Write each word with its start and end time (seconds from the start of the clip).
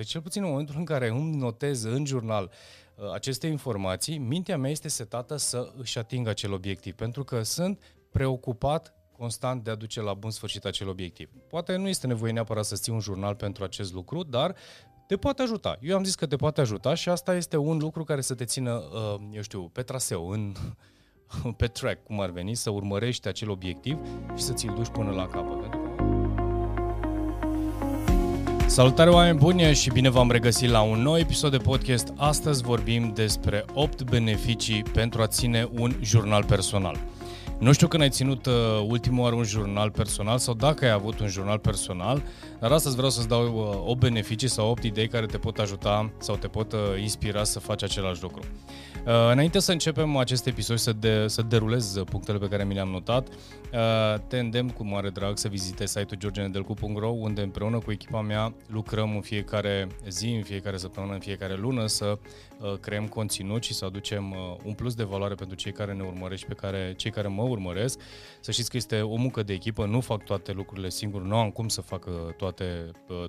Deci 0.00 0.08
cel 0.08 0.20
puțin 0.20 0.42
în 0.42 0.48
momentul 0.48 0.74
în 0.78 0.84
care 0.84 1.08
îmi 1.08 1.36
notez 1.36 1.82
în 1.82 2.04
jurnal 2.04 2.50
uh, 2.94 3.12
aceste 3.12 3.46
informații, 3.46 4.18
mintea 4.18 4.58
mea 4.58 4.70
este 4.70 4.88
setată 4.88 5.36
să 5.36 5.72
își 5.76 5.98
atingă 5.98 6.30
acel 6.30 6.52
obiectiv, 6.52 6.94
pentru 6.94 7.24
că 7.24 7.42
sunt 7.42 7.82
preocupat 8.10 8.94
constant 9.16 9.64
de 9.64 9.70
a 9.70 9.74
duce 9.74 10.00
la 10.00 10.14
bun 10.14 10.30
sfârșit 10.30 10.64
acel 10.64 10.88
obiectiv. 10.88 11.30
Poate 11.48 11.76
nu 11.76 11.88
este 11.88 12.06
nevoie 12.06 12.32
neapărat 12.32 12.64
să 12.64 12.74
ții 12.74 12.92
un 12.92 13.00
jurnal 13.00 13.34
pentru 13.34 13.64
acest 13.64 13.92
lucru, 13.92 14.22
dar 14.22 14.54
te 15.06 15.16
poate 15.16 15.42
ajuta. 15.42 15.78
Eu 15.80 15.96
am 15.96 16.04
zis 16.04 16.14
că 16.14 16.26
te 16.26 16.36
poate 16.36 16.60
ajuta 16.60 16.94
și 16.94 17.08
asta 17.08 17.34
este 17.34 17.56
un 17.56 17.78
lucru 17.78 18.04
care 18.04 18.20
să 18.20 18.34
te 18.34 18.44
țină, 18.44 18.72
uh, 18.72 19.20
eu 19.32 19.42
știu, 19.42 19.62
pe 19.62 19.82
traseu, 19.82 20.28
în, 20.28 20.54
pe 21.56 21.66
track, 21.66 22.02
cum 22.02 22.20
ar 22.20 22.30
veni, 22.30 22.54
să 22.54 22.70
urmărești 22.70 23.28
acel 23.28 23.50
obiectiv 23.50 23.98
și 24.36 24.42
să 24.42 24.52
ți-l 24.52 24.72
duci 24.74 24.88
până 24.88 25.10
la 25.10 25.26
capăt. 25.26 25.79
Salutare 28.70 29.10
oameni 29.10 29.38
buni 29.38 29.74
și 29.74 29.90
bine 29.90 30.08
v-am 30.08 30.30
regăsit 30.30 30.68
la 30.68 30.80
un 30.80 31.02
nou 31.02 31.18
episod 31.18 31.50
de 31.50 31.56
podcast. 31.56 32.12
Astăzi 32.16 32.62
vorbim 32.62 33.12
despre 33.14 33.64
8 33.74 34.02
beneficii 34.02 34.82
pentru 34.82 35.22
a 35.22 35.26
ține 35.26 35.68
un 35.78 35.94
jurnal 36.00 36.44
personal. 36.44 36.96
Nu 37.58 37.72
știu 37.72 37.88
când 37.88 38.02
ai 38.02 38.10
ținut 38.10 38.46
uh, 38.46 38.52
ultimul 38.86 39.22
oară 39.22 39.34
un 39.34 39.44
jurnal 39.44 39.90
personal 39.90 40.38
sau 40.38 40.54
dacă 40.54 40.84
ai 40.84 40.90
avut 40.90 41.20
un 41.20 41.26
jurnal 41.26 41.58
personal, 41.58 42.22
dar 42.60 42.72
astăzi 42.72 42.94
vreau 42.94 43.10
să-ți 43.10 43.28
dau 43.28 43.54
uh, 43.54 43.90
o 43.90 43.94
beneficii 43.94 44.48
sau 44.48 44.70
8 44.70 44.82
idei 44.82 45.08
care 45.08 45.26
te 45.26 45.38
pot 45.38 45.58
ajuta 45.58 46.12
sau 46.18 46.36
te 46.36 46.48
pot 46.48 46.72
uh, 46.72 46.78
inspira 47.00 47.44
să 47.44 47.58
faci 47.60 47.82
același 47.82 48.22
lucru. 48.22 48.40
Uh, 49.06 49.30
înainte 49.32 49.58
să 49.58 49.72
începem 49.72 50.16
acest 50.16 50.46
episod 50.46 50.78
să, 50.78 50.92
de, 50.92 51.26
să 51.28 51.42
derulez 51.42 52.02
punctele 52.10 52.38
pe 52.38 52.48
care 52.48 52.64
mi 52.64 52.74
le-am 52.74 52.88
notat, 52.88 53.28
uh, 53.28 54.20
te 54.26 54.38
îndemn 54.38 54.68
cu 54.68 54.84
mare 54.84 55.08
drag 55.08 55.38
să 55.38 55.48
vizitezi 55.48 55.92
site-ul 55.92 56.20
georgenedelcu.ro 56.20 57.08
unde 57.08 57.42
împreună 57.42 57.78
cu 57.78 57.90
echipa 57.90 58.20
mea 58.20 58.54
lucrăm 58.66 59.14
în 59.14 59.20
fiecare 59.20 59.88
zi, 60.08 60.28
în 60.28 60.42
fiecare 60.42 60.76
săptămână, 60.76 61.12
în 61.12 61.18
fiecare 61.18 61.56
lună 61.56 61.86
să 61.86 62.18
uh, 62.60 62.72
creăm 62.80 63.06
conținut 63.06 63.62
și 63.62 63.74
să 63.74 63.84
aducem 63.84 64.34
un 64.64 64.72
plus 64.72 64.94
de 64.94 65.04
valoare 65.04 65.34
pentru 65.34 65.56
cei 65.56 65.72
care 65.72 65.92
ne 65.92 66.02
urmăresc, 66.02 66.44
pe 66.44 66.54
care, 66.54 66.94
cei 66.96 67.10
care 67.10 67.28
mă 67.28 67.42
urmăresc. 67.42 68.00
Să 68.40 68.52
știți 68.52 68.70
că 68.70 68.76
este 68.76 69.00
o 69.00 69.16
muncă 69.16 69.42
de 69.42 69.52
echipă, 69.52 69.86
nu 69.86 70.00
fac 70.00 70.24
toate 70.24 70.52
lucrurile 70.52 70.88
singur, 70.88 71.22
nu 71.22 71.36
am 71.36 71.50
cum 71.50 71.68
să 71.68 71.80
fac 71.80 72.06
toate, 72.36 72.36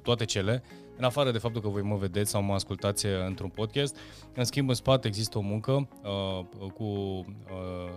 toate 0.02 0.26
cele, 0.26 0.64
în 1.02 1.04
afară 1.04 1.32
de 1.32 1.38
faptul 1.38 1.62
că 1.62 1.68
voi 1.68 1.82
mă 1.82 1.96
vedeți 1.96 2.30
sau 2.30 2.42
mă 2.42 2.54
ascultați 2.54 3.06
într-un 3.06 3.50
podcast. 3.50 3.98
În 4.34 4.44
schimb, 4.44 4.70
în 4.70 4.76
spate 4.76 5.08
există 5.08 5.38
o 5.38 5.42
muncă 5.42 5.88
uh, 6.04 6.70
cu, 6.74 6.84
uh, 6.84 7.92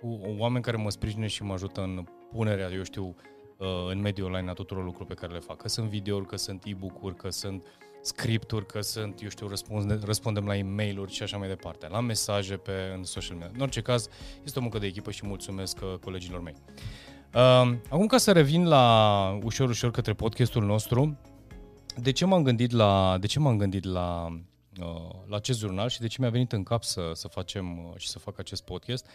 cu 0.00 0.20
oameni 0.38 0.64
care 0.64 0.76
mă 0.76 0.90
sprijină 0.90 1.26
și 1.26 1.42
mă 1.42 1.52
ajută 1.52 1.80
în 1.80 2.04
punerea, 2.32 2.70
eu 2.70 2.82
știu, 2.82 3.14
uh, 3.56 3.66
în 3.90 4.00
mediul 4.00 4.26
online 4.26 4.50
a 4.50 4.52
tuturor 4.52 4.84
lucrurilor 4.84 5.14
pe 5.14 5.20
care 5.20 5.32
le 5.32 5.44
fac. 5.46 5.56
Că 5.56 5.68
sunt 5.68 5.88
videouri, 5.88 6.26
că 6.26 6.36
sunt 6.36 6.62
e-book-uri, 6.64 7.16
că 7.16 7.30
sunt 7.30 7.66
scripturi, 8.02 8.66
că 8.66 8.80
sunt, 8.80 9.22
eu 9.22 9.28
știu, 9.28 9.48
răspunde, 9.48 9.98
răspundem 10.04 10.46
la 10.46 10.56
e 10.56 10.62
mail 10.62 11.08
și 11.08 11.22
așa 11.22 11.36
mai 11.36 11.48
departe, 11.48 11.88
la 11.88 12.00
mesaje 12.00 12.56
pe 12.56 12.72
în 12.96 13.04
social 13.04 13.36
media. 13.36 13.52
În 13.54 13.60
orice 13.60 13.80
caz, 13.80 14.08
este 14.44 14.58
o 14.58 14.62
muncă 14.62 14.78
de 14.78 14.86
echipă 14.86 15.10
și 15.10 15.26
mulțumesc 15.26 15.78
uh, 15.82 15.94
colegilor 16.00 16.40
mei. 16.40 16.54
Uh, 16.56 17.09
acum 17.88 18.06
ca 18.06 18.18
să 18.18 18.32
revin 18.32 18.66
la 18.66 19.38
ușor, 19.42 19.68
ușor 19.68 19.90
către 19.90 20.12
podcastul 20.12 20.64
nostru, 20.64 21.18
de 21.96 22.10
ce 22.10 22.24
m-am 22.24 22.42
gândit 22.42 22.70
la, 22.70 23.16
de 23.20 23.26
ce 23.26 23.38
m-am 23.38 23.56
gândit 23.56 23.84
la, 23.84 24.26
uh, 24.80 25.10
la 25.28 25.36
acest 25.36 25.58
jurnal 25.58 25.88
și 25.88 26.00
de 26.00 26.06
ce 26.06 26.16
mi-a 26.20 26.30
venit 26.30 26.52
în 26.52 26.62
cap 26.62 26.82
să, 26.82 27.10
să 27.14 27.28
facem 27.28 27.78
uh, 27.78 27.96
și 27.96 28.08
să 28.08 28.18
fac 28.18 28.38
acest 28.38 28.64
podcast? 28.64 29.06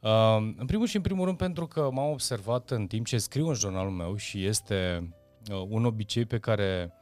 Uh, 0.00 0.36
în 0.56 0.66
primul 0.66 0.86
și 0.86 0.96
în 0.96 1.02
primul 1.02 1.24
rând 1.24 1.36
pentru 1.36 1.66
că 1.66 1.88
m-am 1.92 2.10
observat 2.10 2.70
în 2.70 2.86
timp 2.86 3.06
ce 3.06 3.18
scriu 3.18 3.48
în 3.48 3.54
jurnalul 3.54 3.92
meu 3.92 4.16
și 4.16 4.44
este 4.44 5.10
un 5.68 5.84
obicei 5.84 6.24
pe 6.24 6.38
care 6.38 6.92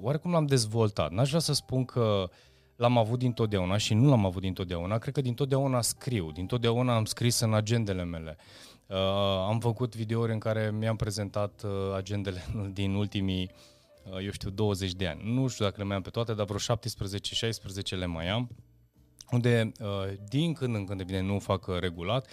oarecum 0.00 0.30
l-am 0.30 0.46
dezvoltat. 0.46 1.10
N-aș 1.10 1.28
vrea 1.28 1.40
să 1.40 1.52
spun 1.52 1.84
că 1.84 2.28
l-am 2.76 2.98
avut 2.98 3.18
dintotdeauna 3.18 3.76
și 3.76 3.94
nu 3.94 4.08
l-am 4.08 4.26
avut 4.26 4.42
dintotdeauna. 4.42 4.98
Cred 4.98 5.14
că 5.14 5.20
dintotdeauna 5.20 5.80
scriu, 5.80 6.30
dintotdeauna 6.30 6.96
am 6.96 7.04
scris 7.04 7.40
în 7.40 7.54
agendele 7.54 8.04
mele. 8.04 8.36
Uh, 8.38 8.71
am 9.48 9.60
făcut 9.60 9.96
videouri 9.96 10.32
în 10.32 10.38
care 10.38 10.70
mi-am 10.70 10.96
prezentat 10.96 11.62
uh, 11.64 11.70
agendele 11.96 12.44
din 12.72 12.94
ultimii 12.94 13.50
Uh, 14.10 14.24
eu 14.24 14.30
știu, 14.30 14.50
20 14.50 14.92
de 14.92 15.06
ani. 15.06 15.34
Nu 15.34 15.48
știu 15.48 15.64
dacă 15.64 15.76
le 15.78 15.84
mai 15.84 15.96
am 15.96 16.02
pe 16.02 16.10
toate, 16.10 16.34
dar 16.34 16.46
vreo 16.46 16.76
17-16 16.76 17.98
le 17.98 18.06
mai 18.06 18.28
am, 18.28 18.50
unde 19.30 19.72
uh, 19.80 20.12
din 20.28 20.52
când 20.52 20.74
în 20.74 20.84
când, 20.84 21.00
evident, 21.00 21.28
nu 21.28 21.38
fac 21.38 21.66
uh, 21.66 21.78
regulat, 21.78 22.28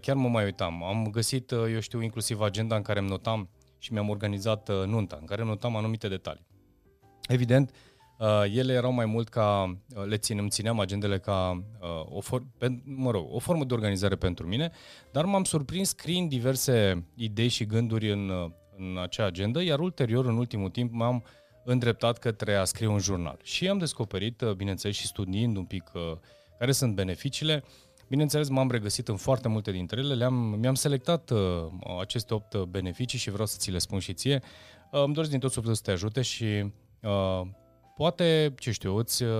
chiar 0.00 0.16
mă 0.16 0.28
mai 0.28 0.44
uitam. 0.44 0.82
Am 0.82 1.10
găsit, 1.10 1.50
eu 1.50 1.80
știu, 1.80 2.00
inclusiv 2.00 2.40
agenda 2.40 2.76
în 2.76 2.82
care 2.82 2.98
îmi 2.98 3.08
notam 3.08 3.48
și 3.78 3.92
mi-am 3.92 4.08
organizat 4.08 4.68
nunta, 4.86 5.16
în 5.20 5.26
care 5.26 5.44
notam 5.44 5.76
anumite 5.76 6.08
detalii. 6.08 6.46
Evident, 7.28 7.74
ele 8.44 8.72
erau 8.72 8.92
mai 8.92 9.06
mult 9.06 9.28
ca, 9.28 9.78
le 10.06 10.16
ținem, 10.16 10.48
țineam 10.48 10.80
agendele 10.80 11.18
ca 11.18 11.64
o, 12.04 12.20
for, 12.20 12.42
pe, 12.58 12.80
mă 12.84 13.10
rog, 13.10 13.26
o 13.34 13.38
formă 13.38 13.64
de 13.64 13.74
organizare 13.74 14.16
pentru 14.16 14.46
mine, 14.46 14.70
dar 15.12 15.24
m-am 15.24 15.44
surprins 15.44 15.88
scriind 15.88 16.28
diverse 16.28 17.06
idei 17.14 17.48
și 17.48 17.66
gânduri 17.66 18.12
în 18.12 18.30
în 18.78 18.98
acea 19.02 19.24
agendă, 19.24 19.62
iar 19.62 19.78
ulterior, 19.78 20.26
în 20.26 20.36
ultimul 20.36 20.70
timp, 20.70 20.92
m-am 20.92 21.24
îndreptat 21.64 22.18
către 22.18 22.54
a 22.54 22.64
scrie 22.64 22.86
un 22.86 22.98
jurnal. 22.98 23.38
Și 23.42 23.68
am 23.68 23.78
descoperit, 23.78 24.40
uh, 24.40 24.52
bineînțeles, 24.52 24.96
și 24.96 25.06
studiind 25.06 25.56
un 25.56 25.64
pic 25.64 25.90
uh, 25.94 26.16
care 26.58 26.72
sunt 26.72 26.94
beneficiile, 26.94 27.64
Bineînțeles, 28.08 28.48
m-am 28.48 28.70
regăsit 28.70 29.08
în 29.08 29.16
foarte 29.16 29.48
multe 29.48 29.70
dintre 29.70 30.00
ele, 30.00 30.14
le-am, 30.14 30.34
mi-am 30.34 30.74
selectat 30.74 31.30
uh, 31.30 31.38
aceste 32.00 32.34
opt 32.34 32.56
beneficii 32.64 33.18
și 33.18 33.30
vreau 33.30 33.46
să 33.46 33.56
ți 33.58 33.70
le 33.70 33.78
spun 33.78 33.98
și 33.98 34.12
ție. 34.12 34.42
Uh, 34.90 35.02
îmi 35.02 35.12
doresc 35.14 35.30
din 35.30 35.40
tot 35.40 35.50
sufletul 35.50 35.76
să 35.76 35.82
te 35.84 35.90
ajute 35.90 36.22
și 36.22 36.72
uh, 37.02 37.40
poate, 37.98 38.54
ce 38.58 38.70
știu, 38.70 38.96
îți, 38.96 39.22
uh, 39.22 39.30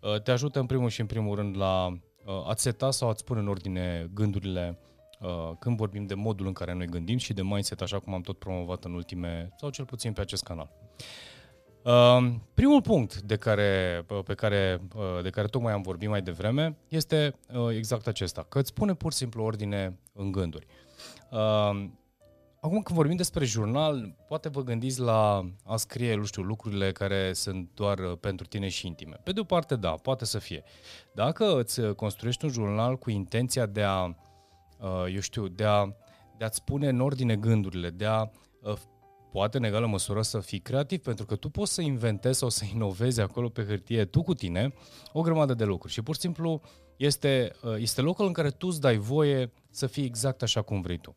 uh 0.00 0.22
te 0.22 0.30
ajută 0.30 0.58
în 0.58 0.66
primul 0.66 0.88
și 0.88 1.00
în 1.00 1.06
primul 1.06 1.34
rând 1.34 1.56
la 1.56 1.86
uh, 1.86 2.48
a-ți 2.48 2.62
seta 2.62 2.90
sau 2.90 3.08
a-ți 3.08 3.24
pune 3.24 3.40
în 3.40 3.48
ordine 3.48 4.10
gândurile 4.14 4.78
Uh, 5.20 5.56
când 5.58 5.76
vorbim 5.76 6.06
de 6.06 6.14
modul 6.14 6.46
în 6.46 6.52
care 6.52 6.74
noi 6.74 6.86
gândim 6.86 7.16
și 7.16 7.32
de 7.32 7.42
mindset, 7.42 7.80
așa 7.80 7.98
cum 7.98 8.14
am 8.14 8.20
tot 8.20 8.38
promovat 8.38 8.84
în 8.84 8.92
ultime, 8.92 9.48
sau 9.56 9.70
cel 9.70 9.84
puțin 9.84 10.12
pe 10.12 10.20
acest 10.20 10.42
canal. 10.42 10.70
Uh, 11.82 12.34
primul 12.54 12.82
punct 12.82 13.20
de 13.20 13.36
care, 13.36 14.04
uh, 14.10 14.22
pe 14.24 14.34
care, 14.34 14.80
de 15.22 15.30
care 15.30 15.46
tocmai 15.46 15.72
am 15.72 15.82
vorbit 15.82 16.08
mai 16.08 16.22
devreme 16.22 16.76
este 16.88 17.34
exact 17.70 18.06
acesta, 18.06 18.46
că 18.48 18.58
îți 18.58 18.74
pune 18.74 18.94
pur 18.94 19.12
și 19.12 19.18
simplu 19.18 19.44
ordine 19.44 19.98
în 20.12 20.32
gânduri. 20.32 20.66
Acum 22.66 22.82
când 22.82 22.96
vorbim 22.96 23.16
despre 23.16 23.44
jurnal, 23.44 24.14
poate 24.28 24.48
vă 24.48 24.62
gândiți 24.62 25.00
la 25.00 25.50
a 25.64 25.76
scrie, 25.76 26.14
nu 26.14 26.24
știu, 26.24 26.42
lucrurile 26.42 26.92
care 26.92 27.32
sunt 27.32 27.70
doar 27.74 27.98
pentru 28.20 28.46
tine 28.46 28.68
și 28.68 28.86
intime. 28.86 29.20
Pe 29.22 29.32
de 29.32 29.40
o 29.40 29.44
parte, 29.44 29.76
da, 29.76 29.90
poate 29.90 30.24
să 30.24 30.38
fie. 30.38 30.62
Dacă 31.14 31.58
îți 31.58 31.80
construiești 31.80 32.44
un 32.44 32.50
jurnal 32.50 32.96
cu 32.96 33.10
intenția 33.10 33.66
de 33.66 33.82
a 33.82 34.16
Uh, 34.80 35.12
eu 35.14 35.20
știu, 35.20 35.48
de, 35.48 35.64
a, 35.64 35.86
de 36.38 36.44
a-ți 36.44 36.64
pune 36.64 36.88
în 36.88 37.00
ordine 37.00 37.36
gândurile, 37.36 37.90
de 37.90 38.04
a 38.04 38.22
uh, 38.62 38.76
poate 39.30 39.56
în 39.56 39.64
egală 39.64 39.86
măsură 39.86 40.22
să 40.22 40.40
fii 40.40 40.58
creativ, 40.58 41.02
pentru 41.02 41.26
că 41.26 41.36
tu 41.36 41.48
poți 41.48 41.74
să 41.74 41.80
inventezi 41.80 42.38
sau 42.38 42.48
să 42.48 42.64
inovezi 42.74 43.20
acolo 43.20 43.48
pe 43.48 43.64
hârtie, 43.64 44.04
tu 44.04 44.22
cu 44.22 44.34
tine, 44.34 44.74
o 45.12 45.20
grămadă 45.20 45.54
de 45.54 45.64
lucruri. 45.64 45.92
Și 45.92 46.02
pur 46.02 46.14
și 46.14 46.20
simplu 46.20 46.60
este, 46.96 47.50
uh, 47.62 47.74
este 47.78 48.00
locul 48.00 48.26
în 48.26 48.32
care 48.32 48.50
tu 48.50 48.66
îți 48.66 48.80
dai 48.80 48.96
voie 48.96 49.52
să 49.70 49.86
fii 49.86 50.04
exact 50.04 50.42
așa 50.42 50.62
cum 50.62 50.80
vrei 50.80 50.98
tu. 50.98 51.16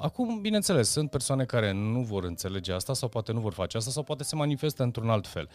Acum, 0.00 0.40
bineînțeles, 0.40 0.88
sunt 0.88 1.10
persoane 1.10 1.44
care 1.44 1.72
nu 1.72 2.00
vor 2.00 2.24
înțelege 2.24 2.72
asta 2.72 2.94
sau 2.94 3.08
poate 3.08 3.32
nu 3.32 3.40
vor 3.40 3.52
face 3.52 3.76
asta 3.76 3.90
sau 3.90 4.02
poate 4.02 4.22
se 4.22 4.36
manifestă 4.36 4.82
într-un 4.82 5.10
alt 5.10 5.26
fel. 5.26 5.48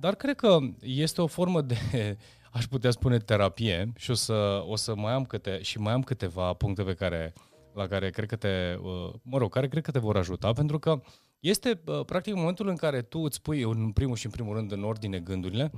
Dar 0.00 0.14
cred 0.14 0.36
că 0.36 0.58
este 0.80 1.20
o 1.20 1.26
formă 1.26 1.60
de 1.60 1.76
aș 2.56 2.66
putea 2.66 2.90
spune 2.90 3.18
terapie 3.18 3.92
și 3.96 4.10
o 4.10 4.14
să, 4.14 4.64
o 4.66 4.76
să 4.76 4.94
mai 4.94 5.12
am 5.12 5.24
câte, 5.24 5.62
și 5.62 5.78
mai 5.78 5.92
am 5.92 6.02
câteva 6.02 6.52
puncte 6.52 6.82
pe 6.82 6.94
care, 6.94 7.32
la 7.74 7.86
care 7.86 8.10
cred 8.10 8.28
că 8.28 8.36
te, 8.36 8.76
uh, 8.82 9.12
mă 9.22 9.38
rog, 9.38 9.52
care 9.52 9.68
cred 9.68 9.82
că 9.82 9.90
te 9.90 9.98
vor 9.98 10.16
ajuta, 10.16 10.52
pentru 10.52 10.78
că 10.78 11.00
este 11.40 11.80
uh, 11.86 12.04
practic 12.04 12.34
momentul 12.34 12.68
în 12.68 12.76
care 12.76 13.02
tu 13.02 13.18
îți 13.18 13.42
pui 13.42 13.62
în 13.62 13.90
primul 13.90 14.16
și 14.16 14.26
în 14.26 14.32
primul 14.32 14.54
rând 14.54 14.72
în 14.72 14.84
ordine 14.84 15.18
gândurile 15.18 15.70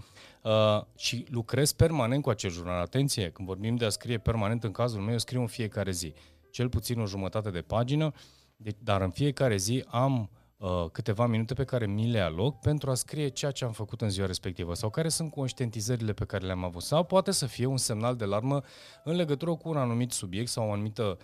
uh, 0.43 0.83
și 0.97 1.25
lucrezi 1.29 1.77
permanent 1.77 2.23
cu 2.23 2.31
acel 2.31 2.51
jurnal. 2.51 2.81
Atenție, 2.81 3.31
când 3.31 3.49
vorbim 3.49 3.77
de 3.77 3.85
a 3.85 3.89
scrie 3.89 4.19
permanent, 4.19 4.65
în 4.65 4.73
cazul 4.73 5.01
meu, 5.01 5.13
eu 5.13 5.19
scriu 5.19 5.41
în 5.41 5.47
fiecare 5.47 5.91
zi, 5.91 6.15
cel 6.51 6.69
puțin 6.69 7.01
o 7.01 7.07
jumătate 7.07 7.51
de 7.51 7.61
pagină, 7.61 8.13
de, 8.57 8.71
dar 8.79 9.01
în 9.01 9.11
fiecare 9.11 9.57
zi 9.57 9.85
am 9.89 10.31
uh, 10.57 10.85
câteva 10.93 11.27
minute 11.27 11.55
pe 11.55 11.65
care 11.65 11.87
mi 11.87 12.11
le 12.11 12.21
aloc 12.21 12.61
pentru 12.61 12.91
a 12.91 12.95
scrie 12.95 13.29
ceea 13.29 13.51
ce 13.51 13.65
am 13.65 13.73
făcut 13.73 14.01
în 14.01 14.11
ziua 14.11 14.27
respectivă 14.27 14.75
sau 14.75 14.91
care 14.91 15.09
sunt 15.09 15.31
conștientizările 15.31 16.13
pe 16.13 16.25
care 16.25 16.47
le-am 16.47 16.65
avut. 16.65 16.83
Sau 16.83 17.05
poate 17.05 17.31
să 17.31 17.47
fie 17.47 17.67
un 17.67 17.77
semnal 17.77 18.17
de 18.17 18.25
alarmă 18.25 18.63
în 19.05 19.17
legătură 19.17 19.55
cu 19.55 19.69
un 19.69 19.77
anumit 19.77 20.13
subiect 20.13 20.49
sau 20.49 20.69
o 20.69 20.73
anumită 20.73 21.19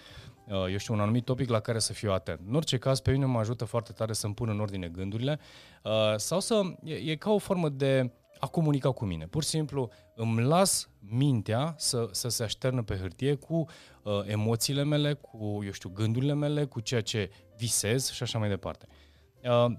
uh, 0.47 0.67
eu 0.71 0.77
știu, 0.77 0.95
un 0.95 1.01
anumit 1.01 1.25
topic 1.25 1.49
la 1.49 1.61
care 1.61 1.79
să 1.79 1.93
fiu 1.93 2.13
atent. 2.13 2.41
În 2.47 2.55
orice 2.55 2.79
caz, 2.79 3.01
pe 3.01 3.11
mine 3.11 3.25
mă 3.25 3.39
ajută 3.39 3.65
foarte 3.65 3.93
tare 3.93 4.13
să-mi 4.13 4.35
pun 4.35 4.49
în 4.49 4.61
ordine 4.61 4.89
gândurile 4.89 5.39
uh, 5.83 5.93
sau 6.17 6.41
să, 6.41 6.63
e, 6.83 6.95
e 6.95 7.17
ca 7.17 7.31
o 7.31 7.39
formă 7.39 7.69
de 7.69 8.13
a 8.39 8.47
comunica 8.47 8.91
cu 8.91 9.05
mine. 9.05 9.27
Pur 9.27 9.43
și 9.43 9.49
simplu 9.49 9.91
îmi 10.15 10.43
las 10.43 10.89
mintea 11.09 11.75
să, 11.79 12.09
să 12.11 12.29
se 12.29 12.43
așternă 12.43 12.83
pe 12.83 12.97
hârtie 12.97 13.35
cu 13.35 13.67
uh, 14.03 14.13
emoțiile 14.25 14.85
mele, 14.85 15.13
cu, 15.13 15.61
eu 15.65 15.71
știu, 15.71 15.91
gândurile 15.91 16.35
mele, 16.35 16.65
cu 16.65 16.81
ceea 16.81 17.01
ce 17.01 17.31
visez 17.57 18.11
și 18.11 18.23
așa 18.23 18.39
mai 18.39 18.49
departe. 18.49 18.87
Uh, 19.45 19.73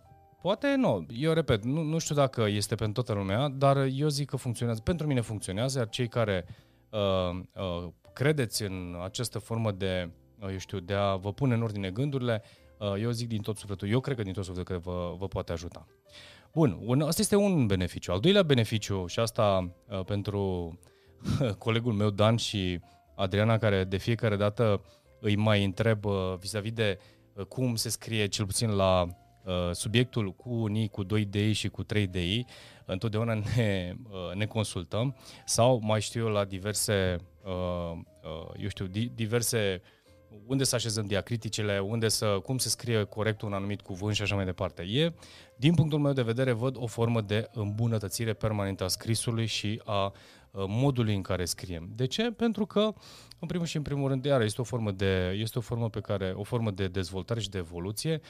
Poate 0.46 0.76
nu. 0.76 1.06
Eu 1.10 1.34
repet, 1.34 1.64
nu, 1.64 1.82
nu 1.82 1.98
știu 1.98 2.16
dacă 2.16 2.46
este 2.48 2.76
pentru 2.76 3.04
toată 3.04 3.20
lumea, 3.20 3.48
dar 3.48 3.78
eu 3.78 4.08
zic 4.08 4.30
că 4.30 4.36
funcționează. 4.36 4.82
Pentru 4.82 5.08
mine 5.08 5.22
funcționează, 5.22 5.78
iar 5.78 5.90
cei 5.90 6.08
care 6.08 6.46
uh, 6.90 7.40
uh, 7.56 7.88
credeți 8.14 8.64
în 8.64 8.96
această 9.04 9.40
formă 9.40 9.72
de, 9.72 10.10
uh, 10.40 10.50
eu 10.52 10.58
știu, 10.58 10.80
de 10.80 10.94
a 10.94 11.16
vă 11.16 11.34
pune 11.34 11.54
în 11.54 11.62
ordine 11.62 11.90
gândurile, 11.90 12.44
uh, 12.80 13.02
eu 13.02 13.12
zic 13.12 13.28
din 13.28 13.42
tot 13.42 13.58
sufletul, 13.58 13.90
eu 13.90 14.00
cred 14.00 14.16
că 14.16 14.24
din 14.24 14.34
tot 14.34 14.44
sufletul 14.44 14.76
că 14.76 14.82
vă, 14.90 15.16
vă 15.18 15.28
poate 15.28 15.52
ajuta. 15.52 15.88
Bun, 16.54 16.78
un, 16.82 17.02
asta 17.02 17.22
este 17.22 17.36
un 17.36 17.66
beneficiu. 17.66 18.12
Al 18.12 18.20
doilea 18.20 18.44
beneficiu, 18.44 19.06
și 19.08 19.20
asta 19.20 19.72
uh, 19.90 20.04
pentru 20.04 20.78
colegul 21.58 21.94
meu 21.94 22.10
Dan 22.10 22.36
și 22.36 22.80
Adriana, 23.16 23.58
care 23.58 23.84
de 23.84 23.98
fiecare 23.98 24.36
dată 24.36 24.82
îi 25.20 25.36
mai 25.36 25.64
întreb 25.64 26.06
uh, 26.06 26.34
vis-a-vis 26.40 26.72
de 26.72 27.00
uh, 27.34 27.46
cum 27.46 27.76
se 27.76 27.90
scrie, 27.90 28.28
cel 28.28 28.46
puțin 28.46 28.70
la 28.70 29.02
uh, 29.02 29.72
subiectul 29.72 30.34
cu 30.34 30.50
unii, 30.54 30.88
cu 30.88 31.04
2 31.04 31.26
DI 31.26 31.52
și 31.52 31.70
cu 31.70 31.84
3 31.84 32.08
DI, 32.08 32.46
întotdeauna 32.86 33.34
ne, 33.56 33.94
uh, 34.10 34.36
ne 34.36 34.46
consultăm. 34.46 35.16
Sau 35.46 35.80
mai 35.84 36.02
știu 36.02 36.26
eu 36.26 36.32
la 36.32 36.46
diverse, 36.46 37.18
uh, 37.44 37.98
uh, 38.24 38.50
eu 38.58 38.68
știu, 38.68 38.86
di, 38.86 39.12
diverse 39.16 39.82
unde 40.46 40.64
să 40.64 40.76
așezăm 40.76 41.06
diacriticele, 41.06 41.80
unde 41.80 42.08
să, 42.08 42.26
cum 42.26 42.58
se 42.58 42.70
scrie 42.70 43.04
corect 43.04 43.42
un 43.42 43.54
anumit 43.54 43.82
cuvânt 43.82 44.16
și 44.16 44.22
așa 44.22 44.36
mai 44.36 44.46
departe. 44.46 44.82
E, 44.82 45.14
din 45.56 45.74
punctul 45.74 46.00
meu 46.00 46.14
de 46.14 46.22
vedere, 46.22 46.52
văd 46.52 46.76
o 46.80 46.86
formă 46.86 47.22
de 47.22 47.50
îmbunătățire 47.54 48.34
permanentă 48.34 48.84
a 48.84 48.88
scrisului 48.88 49.46
și 49.46 49.82
a 49.86 50.14
modului 50.68 51.16
în 51.16 51.22
care 51.22 51.46
scriem. 51.46 51.90
De 51.96 52.06
ce? 52.06 52.32
Pentru 52.32 52.66
că, 52.66 52.94
în 53.40 53.48
primul 53.48 53.66
și 53.66 53.78
în 53.78 53.82
primul 53.82 54.10
rând, 54.10 54.26
iar 54.26 54.42
este 54.42 54.62
o 54.62 54.64
formă 54.64 54.92
de, 54.92 55.36
este 55.40 55.58
o 55.58 55.62
formă 55.62 55.90
pe 55.90 56.00
care, 56.00 56.34
o 56.36 56.44
formă 56.44 56.72
de 56.72 56.88
dezvoltare 56.88 57.40
și 57.40 57.50
de 57.50 57.58
evoluție. 57.58 58.22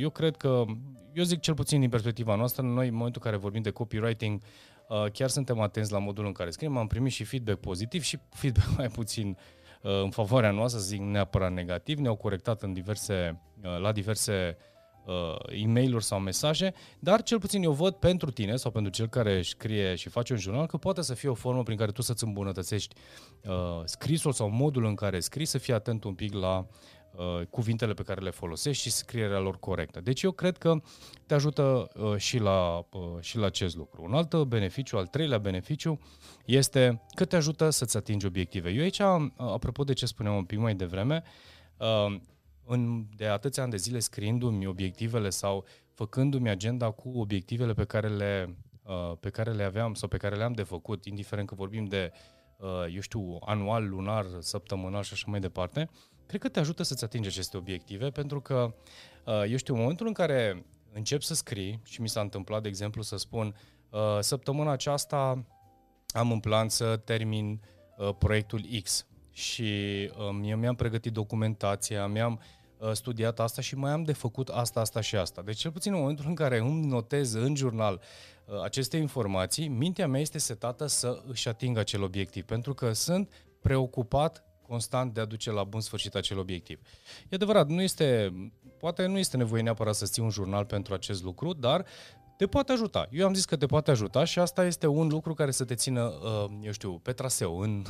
Eu 0.00 0.10
cred 0.10 0.36
că, 0.36 0.64
eu 1.12 1.24
zic 1.24 1.40
cel 1.40 1.54
puțin 1.54 1.80
din 1.80 1.88
perspectiva 1.88 2.34
noastră, 2.34 2.62
noi 2.62 2.88
în 2.88 2.94
momentul 2.94 3.20
în 3.24 3.30
care 3.30 3.42
vorbim 3.42 3.62
de 3.62 3.70
copywriting, 3.70 4.40
chiar 5.12 5.28
suntem 5.28 5.60
atenți 5.60 5.92
la 5.92 5.98
modul 5.98 6.26
în 6.26 6.32
care 6.32 6.50
scriem, 6.50 6.76
am 6.76 6.86
primit 6.86 7.12
și 7.12 7.24
feedback 7.24 7.60
pozitiv 7.60 8.02
și 8.02 8.18
feedback 8.28 8.68
mai 8.76 8.88
puțin 8.88 9.28
uh, 9.28 9.61
în 9.82 10.10
favoarea 10.10 10.50
noastră, 10.50 10.80
să 10.80 10.86
zic 10.86 11.00
neapărat 11.00 11.52
negativ, 11.52 11.98
ne-au 11.98 12.16
corectat 12.16 12.62
în 12.62 12.72
diverse, 12.72 13.40
uh, 13.64 13.78
la 13.80 13.92
diverse 13.92 14.56
uh, 15.06 15.62
e 15.62 15.66
mail 15.66 16.00
sau 16.00 16.18
mesaje, 16.18 16.74
dar 16.98 17.22
cel 17.22 17.38
puțin 17.38 17.62
eu 17.62 17.72
văd 17.72 17.94
pentru 17.94 18.30
tine 18.30 18.56
sau 18.56 18.70
pentru 18.70 18.92
cel 18.92 19.08
care 19.08 19.42
scrie 19.42 19.94
și 19.94 20.08
face 20.08 20.32
un 20.32 20.38
jurnal 20.38 20.66
că 20.66 20.76
poate 20.76 21.02
să 21.02 21.14
fie 21.14 21.28
o 21.28 21.34
formă 21.34 21.62
prin 21.62 21.76
care 21.76 21.90
tu 21.90 22.02
să-ți 22.02 22.24
îmbunătățești 22.24 22.94
uh, 23.44 23.80
scrisul 23.84 24.32
sau 24.32 24.48
modul 24.48 24.84
în 24.84 24.94
care 24.94 25.20
scrii, 25.20 25.46
să 25.46 25.58
fii 25.58 25.72
atent 25.72 26.04
un 26.04 26.14
pic 26.14 26.32
la 26.32 26.66
uh, 27.16 27.46
cuvintele 27.50 27.92
pe 27.92 28.02
care 28.02 28.20
le 28.20 28.30
folosești 28.30 28.82
și 28.82 28.90
scrierea 28.90 29.38
lor 29.38 29.58
corectă. 29.58 30.00
Deci 30.00 30.22
eu 30.22 30.30
cred 30.30 30.58
că 30.58 30.80
te 31.26 31.34
ajută 31.34 31.88
uh, 31.96 32.16
și, 32.16 32.38
la, 32.38 32.86
uh, 32.92 33.20
și 33.20 33.36
la 33.38 33.46
acest 33.46 33.76
lucru. 33.76 34.02
Un 34.02 34.14
alt 34.14 34.42
beneficiu, 34.42 34.96
al 34.96 35.06
treilea 35.06 35.38
beneficiu, 35.38 36.00
este 36.44 37.02
că 37.14 37.24
te 37.24 37.36
ajută 37.36 37.70
să-ți 37.70 37.96
atingi 37.96 38.26
obiective. 38.26 38.70
Eu 38.70 38.82
aici, 38.82 38.98
uh, 38.98 39.26
apropo 39.36 39.84
de 39.84 39.92
ce 39.92 40.06
spuneam 40.06 40.36
un 40.36 40.44
pic 40.44 40.58
mai 40.58 40.74
devreme, 40.74 41.22
uh, 41.76 42.16
în, 42.64 43.06
de 43.16 43.26
atâția 43.26 43.62
ani 43.62 43.70
de 43.72 43.76
zile 43.76 43.98
scriindu-mi 43.98 44.66
obiectivele 44.66 45.30
sau 45.30 45.64
făcându-mi 45.94 46.48
agenda 46.48 46.90
cu 46.90 47.18
obiectivele 47.18 47.72
pe 47.72 47.84
care 47.84 48.08
le, 48.08 48.56
uh, 48.82 49.12
pe 49.20 49.30
care 49.30 49.52
le 49.52 49.62
aveam 49.62 49.94
sau 49.94 50.08
pe 50.08 50.16
care 50.16 50.36
le-am 50.36 50.52
de 50.52 50.62
făcut, 50.62 51.04
indiferent 51.04 51.48
că 51.48 51.54
vorbim 51.54 51.84
de, 51.84 52.12
eu 52.94 53.00
știu, 53.00 53.38
anual, 53.40 53.88
lunar, 53.88 54.26
săptămânal 54.38 55.02
și 55.02 55.12
așa 55.12 55.24
mai 55.26 55.40
departe, 55.40 55.90
cred 56.38 56.44
că 56.44 56.48
te 56.48 56.60
ajută 56.60 56.82
să-ți 56.82 57.04
atingi 57.04 57.28
aceste 57.28 57.56
obiective, 57.56 58.10
pentru 58.10 58.40
că, 58.40 58.74
eu 59.48 59.56
știu, 59.56 59.74
în 59.74 59.80
momentul 59.80 60.06
în 60.06 60.12
care 60.12 60.64
încep 60.92 61.22
să 61.22 61.34
scrii, 61.34 61.80
și 61.84 62.00
mi 62.00 62.08
s-a 62.08 62.20
întâmplat, 62.20 62.62
de 62.62 62.68
exemplu, 62.68 63.02
să 63.02 63.16
spun, 63.16 63.54
săptămâna 64.20 64.70
aceasta 64.70 65.44
am 66.08 66.32
în 66.32 66.40
plan 66.40 66.68
să 66.68 66.96
termin 66.96 67.60
uh, 67.96 68.14
proiectul 68.18 68.64
X 68.82 69.06
și 69.30 69.62
uh, 70.18 70.48
eu 70.48 70.56
mi-am 70.56 70.74
pregătit 70.74 71.12
documentația, 71.12 72.06
mi-am 72.06 72.40
uh, 72.78 72.92
studiat 72.92 73.40
asta 73.40 73.60
și 73.60 73.76
mai 73.76 73.92
am 73.92 74.02
de 74.02 74.12
făcut 74.12 74.48
asta, 74.48 74.80
asta 74.80 75.00
și 75.00 75.16
asta. 75.16 75.42
Deci 75.42 75.58
cel 75.58 75.70
puțin 75.70 75.92
în 75.92 75.98
momentul 75.98 76.24
în 76.28 76.34
care 76.34 76.58
îmi 76.58 76.86
notez 76.86 77.32
în 77.32 77.54
jurnal 77.54 78.00
uh, 78.44 78.62
aceste 78.62 78.96
informații, 78.96 79.68
mintea 79.68 80.08
mea 80.08 80.20
este 80.20 80.38
setată 80.38 80.86
să 80.86 81.22
își 81.26 81.48
atingă 81.48 81.80
acel 81.80 82.02
obiectiv, 82.02 82.44
pentru 82.44 82.74
că 82.74 82.92
sunt 82.92 83.46
preocupat 83.60 84.44
constant 84.72 85.14
de 85.14 85.20
a 85.20 85.24
duce 85.24 85.50
la 85.50 85.64
bun 85.64 85.80
sfârșit 85.80 86.14
acel 86.14 86.38
obiectiv. 86.38 86.80
E 87.28 87.34
adevărat, 87.34 87.68
nu 87.68 87.82
este, 87.82 88.32
poate 88.78 89.06
nu 89.06 89.18
este 89.18 89.36
nevoie 89.36 89.62
neapărat 89.62 89.94
să 89.94 90.06
ții 90.06 90.22
un 90.22 90.30
jurnal 90.30 90.64
pentru 90.64 90.94
acest 90.94 91.22
lucru, 91.22 91.52
dar 91.52 91.84
te 92.36 92.46
poate 92.46 92.72
ajuta. 92.72 93.08
Eu 93.10 93.26
am 93.26 93.34
zis 93.34 93.44
că 93.44 93.56
te 93.56 93.66
poate 93.66 93.90
ajuta 93.90 94.24
și 94.24 94.38
asta 94.38 94.64
este 94.64 94.86
un 94.86 95.08
lucru 95.08 95.34
care 95.34 95.50
să 95.50 95.64
te 95.64 95.74
țină, 95.74 96.02
uh, 96.02 96.50
eu 96.62 96.72
știu, 96.72 96.98
pe 96.98 97.12
traseu, 97.12 97.58
în, 97.58 97.82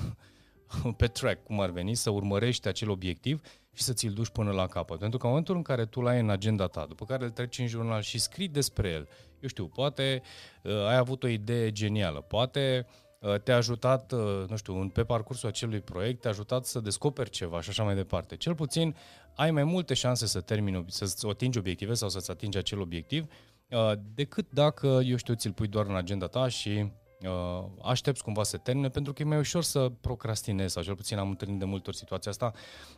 pe 1.00 1.06
track, 1.06 1.44
cum 1.44 1.60
ar 1.60 1.70
veni, 1.70 1.94
să 1.94 2.10
urmărești 2.10 2.68
acel 2.68 2.90
obiectiv 2.90 3.40
și 3.72 3.82
să 3.82 3.92
ți-l 3.92 4.12
duci 4.12 4.28
până 4.28 4.50
la 4.50 4.66
capăt. 4.66 4.98
Pentru 4.98 5.18
că 5.18 5.24
în 5.24 5.30
momentul 5.30 5.56
în 5.56 5.62
care 5.62 5.84
tu 5.84 6.00
l-ai 6.00 6.20
în 6.20 6.30
agenda 6.30 6.66
ta, 6.66 6.84
după 6.88 7.04
care 7.04 7.24
îl 7.24 7.30
treci 7.30 7.58
în 7.58 7.66
jurnal 7.66 8.00
și 8.00 8.18
scrii 8.18 8.48
despre 8.48 8.88
el, 8.88 9.08
eu 9.40 9.48
știu, 9.48 9.66
poate 9.66 10.22
uh, 10.62 10.86
ai 10.86 10.96
avut 10.96 11.22
o 11.22 11.26
idee 11.26 11.72
genială, 11.72 12.20
poate 12.20 12.86
uh, 12.88 13.01
te-a 13.42 13.56
ajutat, 13.56 14.12
uh, 14.12 14.44
nu 14.48 14.56
știu, 14.56 14.88
pe 14.88 15.04
parcursul 15.04 15.48
acelui 15.48 15.80
proiect, 15.80 16.20
te-a 16.20 16.30
ajutat 16.30 16.64
să 16.64 16.80
descoperi 16.80 17.30
ceva 17.30 17.60
și 17.60 17.68
așa 17.68 17.82
mai 17.82 17.94
departe. 17.94 18.36
Cel 18.36 18.54
puțin 18.54 18.96
ai 19.34 19.50
mai 19.50 19.64
multe 19.64 19.94
șanse 19.94 20.26
să 20.26 20.40
termini, 20.40 20.84
să-ți 20.88 21.26
atingi 21.26 21.58
obiective 21.58 21.94
sau 21.94 22.08
să-ți 22.08 22.30
atingi 22.30 22.58
acel 22.58 22.80
obiectiv 22.80 23.26
Uh, 23.72 23.92
decât 24.14 24.46
dacă, 24.50 25.00
eu 25.04 25.16
știu, 25.16 25.34
ți-l 25.34 25.52
pui 25.52 25.66
doar 25.66 25.86
în 25.86 25.96
agenda 25.96 26.26
ta 26.26 26.48
și 26.48 26.92
uh, 27.22 27.64
aștepți 27.82 28.22
cumva 28.22 28.42
să 28.42 28.56
termine, 28.56 28.88
pentru 28.88 29.12
că 29.12 29.22
e 29.22 29.24
mai 29.24 29.38
ușor 29.38 29.62
să 29.62 29.88
procrastinezi, 30.00 30.72
sau 30.72 30.82
cel 30.82 30.94
puțin 30.94 31.18
am 31.18 31.28
întâlnit 31.28 31.58
de 31.58 31.64
multe 31.64 31.88
ori 31.88 31.96
situația 31.96 32.30
asta, 32.30 32.52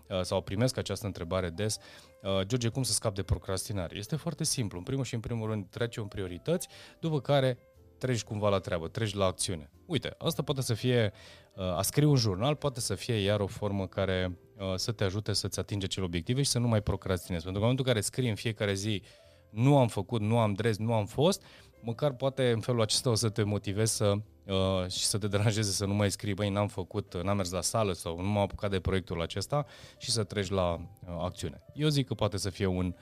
uh, 0.08 0.20
sau 0.22 0.40
primesc 0.40 0.76
această 0.76 1.06
întrebare 1.06 1.50
des. 1.50 1.78
Uh, 2.22 2.40
George, 2.46 2.68
cum 2.68 2.82
să 2.82 2.92
scap 2.92 3.14
de 3.14 3.22
procrastinare? 3.22 3.96
Este 3.96 4.16
foarte 4.16 4.44
simplu. 4.44 4.78
În 4.78 4.84
primul 4.84 5.04
și 5.04 5.14
în 5.14 5.20
primul 5.20 5.48
rând 5.48 5.66
treci 5.70 5.96
în 5.96 6.06
priorități, 6.06 6.68
după 7.00 7.20
care 7.20 7.58
treci 7.98 8.22
cumva 8.22 8.48
la 8.48 8.58
treabă, 8.58 8.88
treci 8.88 9.14
la 9.14 9.24
acțiune. 9.24 9.70
Uite, 9.86 10.14
asta 10.18 10.42
poate 10.42 10.62
să 10.62 10.74
fie, 10.74 11.12
uh, 11.54 11.64
a 11.64 11.82
scrie 11.82 12.06
un 12.06 12.16
jurnal, 12.16 12.54
poate 12.54 12.80
să 12.80 12.94
fie 12.94 13.14
iar 13.14 13.40
o 13.40 13.46
formă 13.46 13.86
care 13.86 14.38
uh, 14.58 14.74
să 14.74 14.92
te 14.92 15.04
ajute 15.04 15.32
să-ți 15.32 15.58
atingi 15.58 15.84
acele 15.84 16.04
obiective 16.04 16.42
și 16.42 16.50
să 16.50 16.58
nu 16.58 16.68
mai 16.68 16.80
procrastinezi. 16.80 17.44
Pentru 17.44 17.60
că 17.60 17.66
în 17.66 17.72
momentul 17.72 17.86
în 17.86 17.92
care 17.92 18.00
scrii 18.00 18.28
în 18.28 18.34
fiecare 18.34 18.74
zi 18.74 19.02
nu 19.50 19.78
am 19.78 19.88
făcut, 19.88 20.20
nu 20.20 20.38
am 20.38 20.52
dres, 20.52 20.76
nu 20.76 20.92
am 20.92 21.06
fost, 21.06 21.42
măcar 21.82 22.12
poate 22.12 22.50
în 22.50 22.60
felul 22.60 22.80
acesta 22.80 23.10
o 23.10 23.14
să 23.14 23.28
te 23.28 23.42
motivezi 23.42 23.96
să, 23.96 24.12
uh, 24.46 24.88
și 24.88 25.04
să 25.04 25.18
te 25.18 25.28
deranjeze 25.28 25.70
să 25.70 25.86
nu 25.86 25.94
mai 25.94 26.10
scrii, 26.10 26.34
băi, 26.34 26.48
n-am 26.48 26.68
făcut, 26.68 27.22
n-am 27.22 27.36
mers 27.36 27.50
la 27.50 27.60
sală 27.60 27.92
sau 27.92 28.16
nu 28.16 28.28
m-am 28.28 28.42
apucat 28.42 28.70
de 28.70 28.80
proiectul 28.80 29.22
acesta 29.22 29.66
și 29.98 30.10
să 30.10 30.24
treci 30.24 30.48
la 30.48 30.72
uh, 30.72 31.14
acțiune. 31.18 31.62
Eu 31.74 31.88
zic 31.88 32.06
că 32.06 32.14
poate 32.14 32.36
să 32.36 32.50
fie 32.50 32.66
un, 32.66 32.94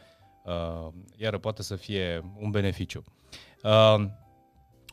uh, 0.45 0.88
iară 1.17 1.38
poate 1.38 1.62
să 1.62 1.76
fie 1.76 2.33
un 2.38 2.50
beneficiu. 2.50 3.05
Uh, 3.62 4.05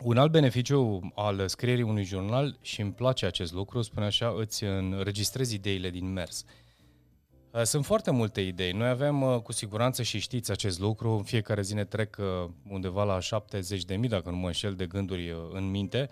un 0.03 0.17
alt 0.17 0.31
beneficiu 0.31 1.11
al 1.15 1.47
scrierii 1.47 1.83
unui 1.83 2.03
jurnal, 2.03 2.57
și 2.61 2.81
îmi 2.81 2.91
place 2.91 3.25
acest 3.25 3.53
lucru, 3.53 3.81
spune 3.81 4.05
așa, 4.05 4.33
îți 4.37 4.63
înregistrezi 4.63 5.55
ideile 5.55 5.89
din 5.89 6.13
mers. 6.13 6.45
Uh, 6.47 6.69
Uh, 7.51 7.61
sunt 7.63 7.85
foarte 7.85 8.11
multe 8.11 8.41
idei. 8.41 8.71
Noi 8.71 8.87
avem 8.87 9.21
uh, 9.21 9.41
cu 9.41 9.51
siguranță 9.51 10.03
și 10.03 10.19
știți 10.19 10.51
acest 10.51 10.79
lucru. 10.79 11.11
În 11.11 11.23
fiecare 11.23 11.61
zi 11.61 11.73
ne 11.73 11.85
trec 11.85 12.17
uh, 12.19 12.49
undeva 12.67 13.03
la 13.03 13.19
70 13.19 13.83
de 13.83 13.95
mii, 13.95 14.09
dacă 14.09 14.29
nu 14.29 14.35
mă 14.35 14.47
înșel, 14.47 14.75
de 14.75 14.85
gânduri 14.85 15.35
în 15.51 15.69
minte. 15.69 16.09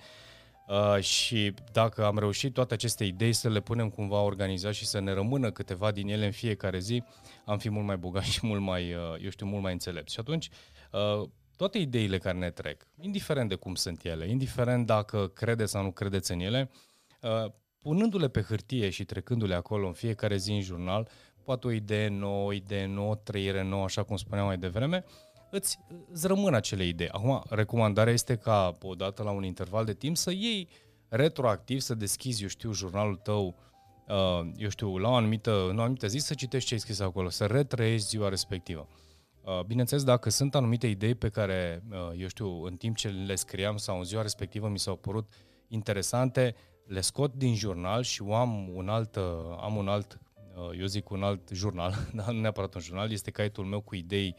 și 0.99 1.53
dacă 1.71 2.05
am 2.05 2.19
reușit 2.19 2.53
toate 2.53 2.73
aceste 2.73 3.03
idei 3.03 3.33
să 3.33 3.49
le 3.49 3.59
punem 3.59 3.89
cumva 3.89 4.21
organizat 4.21 4.73
și 4.73 4.85
să 4.85 4.99
ne 4.99 5.13
rămână 5.13 5.51
câteva 5.51 5.91
din 5.91 6.09
ele 6.09 6.25
în 6.25 6.31
fiecare 6.31 6.79
zi, 6.79 7.03
am 7.45 7.57
fi 7.57 7.69
mult 7.69 7.85
mai 7.85 7.97
bogați 7.97 8.31
și 8.35 8.39
mult 8.45 8.61
mai, 8.61 8.89
eu 9.23 9.29
știu, 9.29 9.45
mult 9.45 9.61
mai 9.61 9.71
înțelepți. 9.71 10.13
Și 10.13 10.19
atunci, 10.19 10.49
toate 11.57 11.77
ideile 11.77 12.17
care 12.17 12.37
ne 12.37 12.51
trec, 12.51 12.87
indiferent 12.99 13.49
de 13.49 13.55
cum 13.55 13.75
sunt 13.75 14.03
ele, 14.03 14.29
indiferent 14.29 14.85
dacă 14.85 15.27
credeți 15.27 15.71
sau 15.71 15.83
nu 15.83 15.91
credeți 15.91 16.31
în 16.31 16.39
ele, 16.39 16.69
punându-le 17.79 18.27
pe 18.27 18.41
hârtie 18.41 18.89
și 18.89 19.05
trecându-le 19.05 19.55
acolo 19.55 19.87
în 19.87 19.93
fiecare 19.93 20.37
zi 20.37 20.51
în 20.51 20.61
jurnal, 20.61 21.09
poate 21.43 21.67
o 21.67 21.71
idee 21.71 22.07
nouă, 22.07 22.45
o 22.45 22.53
idee 22.53 22.85
nouă, 22.85 23.15
trăire 23.15 23.63
nouă, 23.63 23.83
așa 23.83 24.03
cum 24.03 24.17
spuneam 24.17 24.45
mai 24.45 24.57
devreme, 24.57 25.03
îți, 25.49 25.79
îți 26.11 26.27
rămân 26.27 26.53
acele 26.53 26.85
idei. 26.85 27.09
Acum, 27.09 27.43
recomandarea 27.49 28.13
este 28.13 28.35
ca, 28.35 28.77
odată 28.81 29.23
la 29.23 29.31
un 29.31 29.43
interval 29.43 29.85
de 29.85 29.93
timp, 29.93 30.17
să 30.17 30.31
iei 30.31 30.69
retroactiv, 31.09 31.79
să 31.79 31.95
deschizi, 31.95 32.41
eu 32.41 32.47
știu, 32.47 32.71
jurnalul 32.71 33.15
tău, 33.15 33.55
uh, 34.07 34.49
eu 34.57 34.69
știu, 34.69 34.97
la 34.97 35.09
o 35.09 35.13
anumită, 35.13 35.69
în 35.69 35.77
o 35.77 35.81
anumită 35.81 36.07
zi, 36.07 36.17
să 36.17 36.33
citești 36.33 36.67
ce 36.67 36.73
ai 36.73 36.79
scris 36.79 36.99
acolo, 36.99 37.29
să 37.29 37.45
retrăiești 37.45 38.07
ziua 38.07 38.29
respectivă. 38.29 38.87
Uh, 39.47 39.63
bineînțeles, 39.63 40.03
dacă 40.03 40.29
sunt 40.29 40.55
anumite 40.55 40.87
idei 40.87 41.15
pe 41.15 41.29
care, 41.29 41.83
uh, 41.91 41.97
eu 42.17 42.27
știu, 42.27 42.63
în 42.63 42.75
timp 42.75 42.95
ce 42.95 43.07
le 43.07 43.35
scriam 43.35 43.77
sau 43.77 43.97
în 43.97 44.03
ziua 44.03 44.21
respectivă 44.21 44.67
mi 44.67 44.79
s-au 44.79 44.95
părut 44.95 45.33
interesante, 45.67 46.55
le 46.85 47.01
scot 47.01 47.33
din 47.33 47.55
jurnal 47.55 48.03
și 48.03 48.23
am 48.31 48.69
un 48.75 48.89
alt, 48.89 49.15
uh, 49.15 49.23
am 49.59 49.75
un 49.75 49.87
alt 49.87 50.19
Uh, 50.57 50.79
eu 50.79 50.85
zic 50.85 51.09
un 51.09 51.23
alt 51.23 51.49
jurnal, 51.49 51.93
dar 52.13 52.31
nu 52.31 52.39
neapărat 52.39 52.75
un 52.75 52.81
jurnal, 52.81 53.11
este 53.11 53.31
caietul 53.31 53.65
meu 53.65 53.81
cu 53.81 53.95
idei 53.95 54.35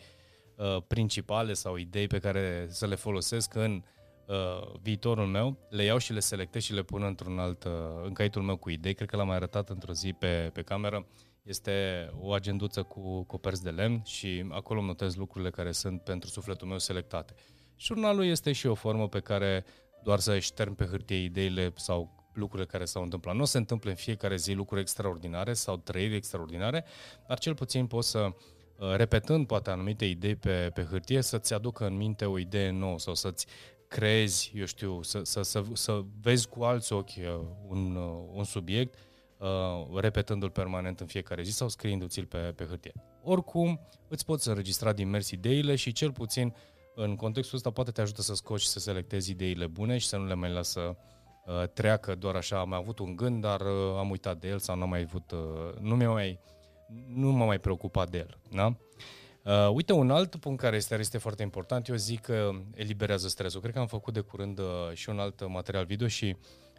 uh, 0.57 0.77
principale 0.87 1.53
sau 1.53 1.77
idei 1.77 2.07
pe 2.07 2.19
care 2.19 2.67
să 2.69 2.87
le 2.87 2.95
folosesc 2.95 3.55
în 3.55 3.83
uh, 4.27 4.75
viitorul 4.83 5.27
meu, 5.27 5.57
le 5.71 5.83
iau 5.83 5.99
și 5.99 6.13
le 6.13 6.21
selectez 6.21 6.63
și 6.63 6.73
le 6.73 6.83
pun 6.83 7.03
într-un 7.03 7.39
alt, 7.39 7.65
uh, 7.65 7.73
în 8.05 8.13
caietul 8.13 8.43
meu 8.43 8.57
cu 8.57 8.71
idei. 8.71 8.95
Cred 8.95 9.09
că 9.09 9.17
l-am 9.17 9.27
mai 9.27 9.37
arătat 9.37 9.69
într-o 9.69 9.93
zi 9.93 10.13
pe, 10.13 10.51
pe 10.53 10.63
cameră. 10.63 11.07
Este 11.43 12.09
o 12.21 12.33
agenduță 12.33 12.83
cu 12.83 13.23
coperți 13.23 13.63
de 13.63 13.71
lemn 13.71 14.03
și 14.05 14.45
acolo 14.51 14.83
notez 14.83 15.15
lucrurile 15.15 15.51
care 15.51 15.73
sunt 15.73 16.03
pentru 16.03 16.29
sufletul 16.29 16.69
meu 16.69 16.79
selectate. 16.79 17.35
Jurnalul 17.77 18.25
este 18.25 18.53
și 18.53 18.67
o 18.67 18.75
formă 18.75 19.09
pe 19.09 19.21
care 19.21 19.65
doar 20.03 20.19
să 20.19 20.39
șterm 20.39 20.75
pe 20.75 20.85
hârtie 20.85 21.17
ideile 21.17 21.73
sau 21.77 22.19
lucrurile 22.33 22.69
care 22.69 22.85
s-au 22.85 23.03
întâmplat. 23.03 23.35
Nu 23.35 23.45
se 23.45 23.59
întâmplă 23.59 23.91
în 23.91 23.97
fiecare 23.97 24.37
zi 24.37 24.53
lucruri 24.53 24.81
extraordinare 24.81 25.53
sau 25.53 25.77
trăiri 25.77 26.15
extraordinare, 26.15 26.85
dar 27.29 27.39
cel 27.39 27.55
puțin 27.55 27.87
poți 27.87 28.11
să, 28.11 28.19
uh, 28.19 28.95
repetând 28.97 29.47
poate 29.47 29.71
anumite 29.71 30.05
idei 30.05 30.37
pe, 30.37 30.71
pe 30.75 30.83
hârtie, 30.83 31.23
să-ți 31.23 31.55
aducă 31.55 31.87
în 31.87 31.97
minte 31.97 32.25
o 32.25 32.39
idee 32.39 32.71
nouă 32.71 32.99
sau 32.99 33.15
să-ți 33.15 33.47
crezi, 33.89 34.53
eu 34.55 34.65
știu, 34.65 35.03
să, 35.03 35.21
să, 35.23 35.43
să, 35.43 35.65
să 35.73 36.05
vezi 36.21 36.49
cu 36.49 36.63
alți 36.63 36.93
ochi 36.93 37.17
uh, 37.17 37.41
un, 37.69 37.97
uh, 37.97 38.29
un 38.33 38.45
subiect, 38.45 38.95
uh, 39.39 40.01
repetându-l 40.01 40.51
permanent 40.51 41.01
în 41.01 41.07
fiecare 41.07 41.43
zi 41.43 41.53
sau 41.53 41.69
scriindu-ți-l 41.69 42.27
pe, 42.27 42.39
pe 42.39 42.65
hârtie. 42.65 42.93
Oricum, 43.23 43.81
îți 44.09 44.25
poți 44.25 44.49
înregistra 44.49 44.93
din 44.93 45.09
mers 45.11 45.31
ideile 45.31 45.75
și 45.75 45.93
cel 45.93 46.13
puțin 46.13 46.55
în 46.95 47.17
contextul 47.17 47.57
ăsta 47.57 47.71
poate 47.71 47.91
te 47.91 48.01
ajută 48.01 48.23
să 48.23 48.35
scoți 48.35 48.63
și 48.63 48.69
să 48.69 48.79
selectezi 48.79 49.31
ideile 49.31 49.67
bune 49.67 49.99
și 49.99 50.07
să 50.07 50.17
nu 50.17 50.27
le 50.27 50.35
mai 50.35 50.53
lasă 50.53 50.97
uh, 51.47 51.69
treacă 51.69 52.15
doar 52.15 52.35
așa, 52.35 52.61
am 52.61 52.73
avut 52.73 52.99
un 52.99 53.17
gând, 53.17 53.41
dar 53.41 53.61
uh, 53.61 53.97
am 53.99 54.11
uitat 54.11 54.39
de 54.39 54.49
el 54.49 54.59
sau 54.59 54.77
n-am 54.77 54.89
mai 54.89 55.01
avut, 55.01 55.31
uh, 55.31 55.79
nu, 55.81 55.97
mi 55.97 56.07
mai, 56.07 56.41
nu 57.07 57.31
m-am 57.31 57.47
mai 57.47 57.59
preocupat 57.59 58.11
de 58.11 58.19
el. 58.19 58.39
Da? 58.51 58.77
Uh, 59.45 59.71
uite, 59.75 59.93
un 59.93 60.11
alt 60.11 60.37
punct 60.37 60.61
care 60.61 60.77
este, 60.77 60.99
este 60.99 61.19
foarte 61.19 61.43
important, 61.43 61.89
eu 61.89 61.97
zic 61.97 62.21
că 62.21 62.51
eliberează 62.75 63.29
stresul. 63.29 63.61
Cred 63.61 63.73
că 63.73 63.79
am 63.79 63.87
făcut 63.87 64.15
de 64.15 64.21
curând 64.21 64.59
uh, 64.59 64.67
și 64.93 65.09
un 65.09 65.19
alt 65.19 65.49
material 65.49 65.85
video 65.85 66.07
și 66.07 66.37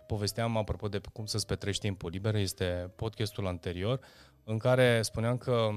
povesteam, 0.09 0.57
apropo 0.57 0.87
de 0.87 1.01
cum 1.13 1.25
să-ți 1.25 1.45
petrești 1.45 1.81
timpul 1.81 2.09
liber, 2.09 2.35
este 2.35 2.91
podcastul 2.95 3.47
anterior, 3.47 3.99
în 4.43 4.57
care 4.57 5.01
spuneam 5.01 5.37
că, 5.37 5.69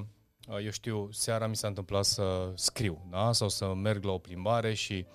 uh, 0.48 0.64
eu 0.64 0.70
știu, 0.70 1.08
seara 1.10 1.46
mi 1.46 1.56
s-a 1.56 1.68
întâmplat 1.68 2.04
să 2.04 2.52
scriu, 2.54 3.06
da? 3.10 3.32
sau 3.32 3.48
să 3.48 3.74
merg 3.74 4.04
la 4.04 4.12
o 4.12 4.18
plimbare 4.18 4.74
și 4.74 5.06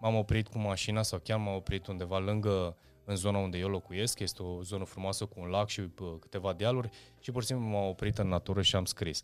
m-am 0.00 0.14
oprit 0.14 0.48
cu 0.48 0.58
mașina 0.58 1.02
sau 1.02 1.18
chiar 1.18 1.38
m-am 1.38 1.54
oprit 1.54 1.86
undeva 1.86 2.18
lângă 2.18 2.76
în 3.04 3.16
zona 3.16 3.38
unde 3.38 3.58
eu 3.58 3.68
locuiesc, 3.68 4.18
este 4.18 4.42
o 4.42 4.62
zonă 4.62 4.84
frumoasă 4.84 5.24
cu 5.24 5.40
un 5.40 5.48
lac 5.48 5.68
și 5.68 5.80
uh, 5.80 6.14
câteva 6.20 6.52
dealuri 6.52 6.90
și 7.20 7.30
pur 7.30 7.40
și 7.40 7.48
simplu 7.48 7.66
m-am 7.66 7.88
oprit 7.88 8.18
în 8.18 8.28
natură 8.28 8.62
și 8.62 8.76
am 8.76 8.84
scris. 8.84 9.22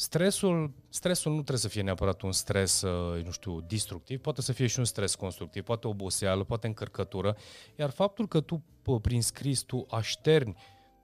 Uh, 0.00 0.06
Stresul, 0.06 0.72
stresul 0.88 1.30
nu 1.30 1.36
trebuie 1.36 1.58
să 1.58 1.68
fie 1.68 1.82
neapărat 1.82 2.22
un 2.22 2.32
stres, 2.32 2.82
uh, 2.82 3.24
nu 3.24 3.30
știu, 3.30 3.60
destructiv, 3.60 4.20
poate 4.20 4.42
să 4.42 4.52
fie 4.52 4.66
și 4.66 4.78
un 4.78 4.84
stres 4.84 5.14
constructiv, 5.14 5.62
poate 5.62 5.86
oboseală, 5.86 6.44
poate 6.44 6.66
încărcătură, 6.66 7.36
iar 7.76 7.90
faptul 7.90 8.28
că 8.28 8.40
tu, 8.40 8.62
prin 9.02 9.22
scris, 9.22 9.60
tu 9.60 9.86
așterni, 9.90 10.56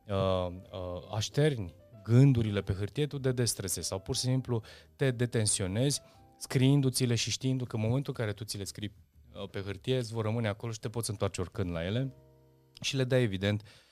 uh, 0.09 0.47
uh, 0.47 1.15
așterni 1.15 1.75
gândurile 2.03 2.63
pe 2.63 2.73
hârtie, 2.73 3.07
tu 3.07 3.19
te 3.19 3.33
destresezi 3.33 3.87
sau 3.87 3.99
pur 3.99 4.15
și 4.15 4.21
simplu 4.21 4.63
te 4.97 5.11
detensionezi 5.11 6.01
scriindu-ți-le 6.39 7.15
și 7.15 7.31
știindu 7.31 7.65
că 7.65 7.77
în 7.77 7.83
momentul 7.83 8.15
în 8.17 8.25
care 8.25 8.37
tu 8.37 8.45
ți 8.45 8.59
le 8.59 8.65
scrii 8.65 8.93
pe 9.51 9.61
hârtie, 9.61 9.97
îți 9.97 10.13
vor 10.13 10.25
rămâne 10.25 10.49
acolo 10.49 10.73
și 10.73 10.81
te 10.81 10.89
poți 10.89 11.11
întoarce 11.11 11.41
oricând 11.41 11.71
la 11.71 11.85
ele 11.85 12.15
și 12.81 12.97
le 12.97 13.05
dai 13.05 13.23
evident 13.23 13.63
uh, 13.63 13.69
Uh, 13.69 13.86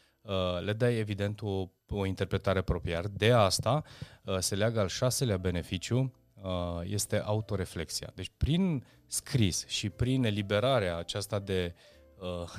le 0.60 0.72
dai 0.72 0.96
evident 0.96 1.42
o, 1.42 1.68
o 1.88 2.06
interpretare 2.06 2.62
proprie. 2.62 3.00
de 3.12 3.32
asta 3.32 3.82
uh, 4.22 4.38
se 4.38 4.54
leagă 4.54 4.80
al 4.80 4.88
șaselea 4.88 5.36
beneficiu, 5.36 6.14
uh, 6.34 6.80
este 6.82 7.18
autoreflexia. 7.18 8.12
Deci 8.14 8.30
prin 8.36 8.84
scris 9.06 9.66
și 9.66 9.90
prin 9.90 10.24
eliberarea 10.24 10.96
aceasta 10.96 11.38
de, 11.38 11.74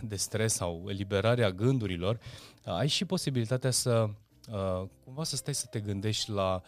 de 0.01 0.15
stres 0.15 0.53
sau 0.53 0.85
eliberarea 0.87 1.51
gândurilor, 1.51 2.19
ai 2.63 2.87
și 2.87 3.05
posibilitatea 3.05 3.71
să 3.71 4.09
cumva 5.03 5.23
să 5.23 5.35
stai 5.35 5.55
să 5.55 5.67
te 5.69 5.79
gândești 5.79 6.31
la 6.31 6.61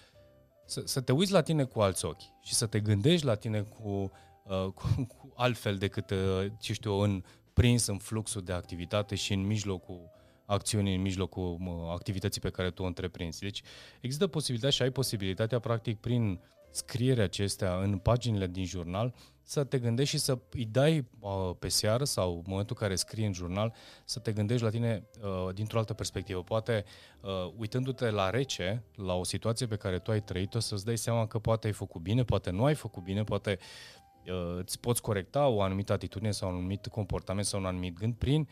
să, 0.65 0.81
să 0.85 1.01
te 1.01 1.11
uiți 1.11 1.31
la 1.31 1.41
tine 1.41 1.63
cu 1.63 1.79
alți 1.79 2.05
ochi 2.05 2.23
și 2.41 2.53
să 2.53 2.65
te 2.65 2.79
gândești 2.79 3.25
la 3.25 3.35
tine 3.35 3.61
cu, 3.61 4.11
cu, 4.77 5.05
cu 5.07 5.33
altfel 5.35 5.77
decât, 5.77 6.13
ce 6.59 6.73
știu, 6.73 6.93
în 6.93 7.23
prins 7.53 7.85
în 7.85 7.97
fluxul 7.97 8.43
de 8.43 8.53
activitate 8.53 9.15
și 9.15 9.33
în 9.33 9.45
mijlocul 9.45 10.09
acțiuni 10.47 10.95
în 10.95 11.01
mijlocul 11.01 11.57
activității 11.91 12.41
pe 12.41 12.49
care 12.49 12.71
tu 12.71 12.83
o 12.83 12.85
întreprinzi. 12.85 13.39
Deci 13.39 13.61
există 14.01 14.27
posibilitatea 14.27 14.75
și 14.75 14.81
ai 14.81 14.89
posibilitatea, 14.89 15.59
practic, 15.59 15.99
prin 15.99 16.39
scrierea 16.71 17.23
acestea 17.23 17.75
în 17.75 17.97
paginile 17.97 18.47
din 18.47 18.65
jurnal, 18.65 19.13
să 19.43 19.63
te 19.63 19.79
gândești 19.79 20.15
și 20.15 20.21
să 20.21 20.37
îi 20.49 20.65
dai 20.65 21.07
uh, 21.19 21.51
pe 21.59 21.67
seară 21.67 22.03
sau 22.03 22.35
în 22.35 22.43
momentul 22.47 22.75
în 22.79 22.87
care 22.87 22.95
scrii 22.95 23.25
în 23.25 23.33
jurnal, 23.33 23.73
să 24.05 24.19
te 24.19 24.31
gândești 24.31 24.63
la 24.63 24.69
tine 24.69 25.07
uh, 25.21 25.53
dintr-o 25.53 25.77
altă 25.77 25.93
perspectivă. 25.93 26.43
Poate, 26.43 26.83
uh, 27.21 27.53
uitându-te 27.57 28.09
la 28.09 28.29
rece, 28.29 28.83
la 28.95 29.13
o 29.13 29.23
situație 29.23 29.65
pe 29.65 29.75
care 29.75 29.99
tu 29.99 30.11
ai 30.11 30.21
trăit-o, 30.21 30.59
să-ți 30.59 30.85
dai 30.85 30.97
seama 30.97 31.27
că 31.27 31.39
poate 31.39 31.67
ai 31.67 31.73
făcut 31.73 32.01
bine, 32.01 32.23
poate 32.23 32.49
nu 32.49 32.63
ai 32.63 32.75
făcut 32.75 33.03
bine, 33.03 33.23
poate 33.23 33.57
uh, 34.25 34.57
îți 34.59 34.79
poți 34.79 35.01
corecta 35.01 35.47
o 35.47 35.61
anumită 35.61 35.93
atitudine 35.93 36.31
sau 36.31 36.49
un 36.49 36.55
anumit 36.55 36.87
comportament 36.87 37.45
sau 37.45 37.59
un 37.59 37.65
anumit 37.65 37.99
gând 37.99 38.13
prin 38.13 38.47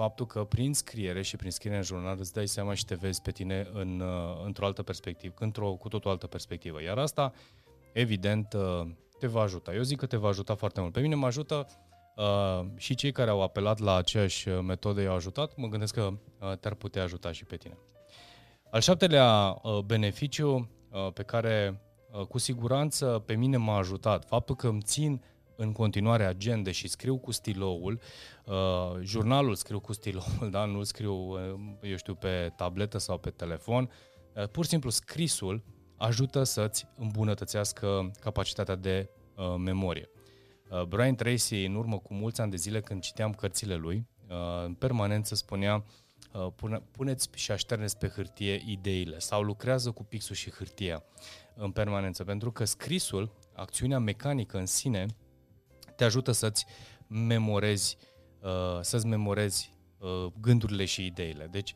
faptul 0.00 0.26
că 0.26 0.44
prin 0.44 0.74
scriere 0.74 1.22
și 1.22 1.36
prin 1.36 1.50
scriere 1.50 1.76
în 1.76 1.82
jurnal 1.82 2.16
îți 2.18 2.32
dai 2.32 2.46
seama 2.46 2.74
și 2.74 2.84
te 2.84 2.94
vezi 2.94 3.22
pe 3.22 3.30
tine 3.30 3.68
în, 3.72 4.00
uh, 4.00 4.44
într-o 4.44 4.66
altă 4.66 4.82
perspectivă, 4.82 5.34
într-o 5.38 5.72
cu 5.72 5.88
totul 5.88 6.10
altă 6.10 6.26
perspectivă. 6.26 6.82
Iar 6.82 6.98
asta, 6.98 7.32
evident, 7.92 8.52
uh, 8.52 8.86
te 9.18 9.26
va 9.26 9.40
ajuta. 9.40 9.74
Eu 9.74 9.82
zic 9.82 9.98
că 9.98 10.06
te 10.06 10.16
va 10.16 10.28
ajuta 10.28 10.54
foarte 10.54 10.80
mult. 10.80 10.92
Pe 10.92 11.00
mine 11.00 11.14
mă 11.14 11.26
ajută 11.26 11.66
uh, 12.16 12.66
și 12.76 12.94
cei 12.94 13.12
care 13.12 13.30
au 13.30 13.42
apelat 13.42 13.78
la 13.78 13.94
aceeași 13.94 14.48
metodă 14.48 15.00
i-au 15.00 15.14
ajutat. 15.14 15.56
Mă 15.56 15.68
gândesc 15.68 15.94
că 15.94 16.02
uh, 16.02 16.56
te-ar 16.58 16.74
putea 16.74 17.02
ajuta 17.02 17.32
și 17.32 17.44
pe 17.44 17.56
tine. 17.56 17.78
Al 18.70 18.80
șaptelea 18.80 19.58
uh, 19.62 19.78
beneficiu 19.78 20.68
uh, 20.90 21.12
pe 21.12 21.22
care 21.22 21.80
uh, 22.10 22.26
cu 22.26 22.38
siguranță 22.38 23.22
pe 23.26 23.34
mine 23.34 23.56
m-a 23.56 23.76
ajutat, 23.76 24.24
faptul 24.24 24.56
că 24.56 24.68
îmi 24.68 24.82
țin 24.82 25.22
în 25.60 25.72
continuare 25.72 26.24
agende 26.24 26.70
și 26.70 26.88
scriu 26.88 27.18
cu 27.18 27.30
stiloul, 27.30 28.00
uh, 28.44 28.54
jurnalul 29.02 29.54
scriu 29.54 29.80
cu 29.80 29.92
stiloul, 29.92 30.48
da? 30.50 30.64
nu 30.64 30.82
scriu, 30.82 31.14
uh, 31.14 31.38
eu 31.82 31.96
știu, 31.96 32.14
pe 32.14 32.52
tabletă 32.56 32.98
sau 32.98 33.18
pe 33.18 33.30
telefon, 33.30 33.90
uh, 34.34 34.48
pur 34.48 34.64
și 34.64 34.70
simplu 34.70 34.90
scrisul 34.90 35.62
ajută 35.96 36.42
să-ți 36.42 36.86
îmbunătățească 36.96 38.10
capacitatea 38.20 38.74
de 38.74 39.10
uh, 39.34 39.54
memorie. 39.58 40.08
Uh, 40.70 40.82
Brian 40.82 41.14
Tracy, 41.14 41.64
în 41.64 41.74
urmă 41.74 41.98
cu 41.98 42.14
mulți 42.14 42.40
ani 42.40 42.50
de 42.50 42.56
zile, 42.56 42.80
când 42.80 43.02
citeam 43.02 43.32
cărțile 43.32 43.74
lui, 43.74 44.06
uh, 44.28 44.36
în 44.64 44.74
permanență 44.74 45.34
spunea 45.34 45.84
uh, 46.32 46.46
pune, 46.56 46.82
puneți 46.90 47.28
și 47.34 47.52
așterneți 47.52 47.98
pe 47.98 48.08
hârtie 48.08 48.62
ideile 48.66 49.18
sau 49.18 49.42
lucrează 49.42 49.90
cu 49.90 50.04
pixul 50.04 50.34
și 50.34 50.50
hârtia 50.50 51.04
în 51.54 51.70
permanență, 51.70 52.24
pentru 52.24 52.52
că 52.52 52.64
scrisul, 52.64 53.32
acțiunea 53.54 53.98
mecanică 53.98 54.58
în 54.58 54.66
sine, 54.66 55.06
te 56.00 56.06
ajută 56.06 56.32
să-ți 56.32 56.66
memorezi, 57.06 57.96
uh, 58.42 58.78
să-ți 58.80 59.06
memorezi 59.06 59.72
uh, 59.98 60.32
gândurile 60.40 60.84
și 60.84 61.06
ideile. 61.06 61.46
Deci, 61.50 61.74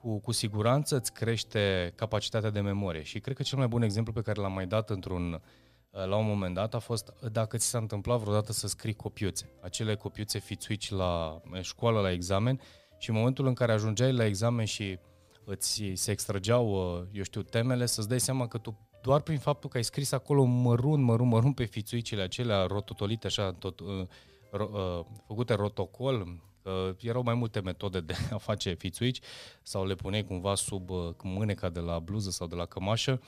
cu, 0.00 0.20
cu 0.20 0.32
siguranță 0.32 0.96
îți 0.96 1.12
crește 1.12 1.92
capacitatea 1.94 2.50
de 2.50 2.60
memorie 2.60 3.02
și 3.02 3.20
cred 3.20 3.36
că 3.36 3.42
cel 3.42 3.58
mai 3.58 3.66
bun 3.66 3.82
exemplu 3.82 4.12
pe 4.12 4.20
care 4.20 4.40
l-am 4.40 4.52
mai 4.52 4.66
dat 4.66 4.90
într-un 4.90 5.32
uh, 5.32 6.04
la 6.06 6.16
un 6.16 6.26
moment 6.26 6.54
dat 6.54 6.74
a 6.74 6.78
fost 6.78 7.12
dacă 7.32 7.56
ți 7.56 7.66
s-a 7.66 7.78
întâmplat 7.78 8.18
vreodată 8.18 8.52
să 8.52 8.68
scrii 8.68 8.94
copiuțe, 8.94 9.50
acele 9.62 9.96
copiuțe 9.96 10.38
fițuici 10.38 10.90
la 10.90 11.40
școală, 11.60 12.00
la 12.00 12.10
examen 12.10 12.60
și 12.98 13.10
în 13.10 13.16
momentul 13.16 13.46
în 13.46 13.54
care 13.54 13.72
ajungeai 13.72 14.12
la 14.12 14.24
examen 14.24 14.64
și 14.64 14.98
îți 15.44 15.82
se 15.94 16.10
extrageau, 16.10 16.66
eu 17.12 17.22
știu, 17.22 17.42
temele, 17.42 17.86
să-ți 17.86 18.08
dai 18.08 18.20
seama 18.20 18.48
că 18.48 18.58
tu 18.58 18.85
doar 19.06 19.20
prin 19.20 19.38
faptul 19.38 19.70
că 19.70 19.76
ai 19.76 19.84
scris 19.84 20.12
acolo 20.12 20.44
mărunt, 20.44 21.02
mărunt, 21.02 21.30
mărunt 21.30 21.54
pe 21.54 21.64
fițuicile 21.64 22.22
acelea 22.22 22.66
rototolite, 22.66 23.26
așa, 23.26 23.52
tot, 23.52 23.80
uh, 23.80 24.06
ro, 24.50 24.68
uh, 24.72 25.04
făcute 25.26 25.54
rotocol, 25.54 26.26
uh, 26.62 26.96
erau 27.00 27.22
mai 27.22 27.34
multe 27.34 27.60
metode 27.60 28.00
de 28.00 28.14
a 28.30 28.36
face 28.36 28.74
fițuici 28.74 29.20
sau 29.62 29.86
le 29.86 29.94
puneai 29.94 30.24
cumva 30.24 30.54
sub 30.54 30.90
uh, 30.90 31.14
mâneca 31.22 31.68
de 31.68 31.80
la 31.80 31.98
bluză 31.98 32.30
sau 32.30 32.46
de 32.46 32.54
la 32.54 32.66
cămașă 32.66 33.20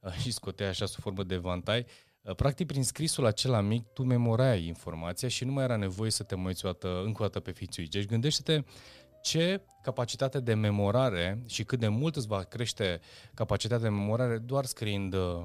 uh, 0.00 0.12
și 0.12 0.32
scoteai 0.32 0.68
așa 0.68 0.86
sub 0.86 1.02
formă 1.02 1.22
de 1.22 1.36
vantai. 1.36 1.86
Uh, 2.22 2.34
practic, 2.34 2.66
prin 2.66 2.84
scrisul 2.84 3.26
acela 3.26 3.60
mic, 3.60 3.86
tu 3.92 4.02
memorai 4.02 4.66
informația 4.66 5.28
și 5.28 5.44
nu 5.44 5.52
mai 5.52 5.64
era 5.64 5.76
nevoie 5.76 6.10
să 6.10 6.22
te 6.22 6.34
mai 6.34 6.46
uiți 6.46 6.66
o 6.66 6.68
dată, 6.68 7.02
încă 7.04 7.22
o 7.22 7.24
dată 7.24 7.40
pe 7.40 7.50
fițuici. 7.50 7.92
Deci 7.92 8.06
gândește-te 8.06 8.64
ce 9.22 9.62
capacitate 9.82 10.40
de 10.40 10.54
memorare 10.54 11.42
și 11.46 11.64
cât 11.64 11.78
de 11.78 11.88
mult 11.88 12.16
îți 12.16 12.26
va 12.26 12.42
crește 12.42 13.00
capacitatea 13.34 13.88
de 13.88 13.94
memorare 13.94 14.38
doar 14.38 14.64
scriind 14.64 15.14
uh, 15.14 15.42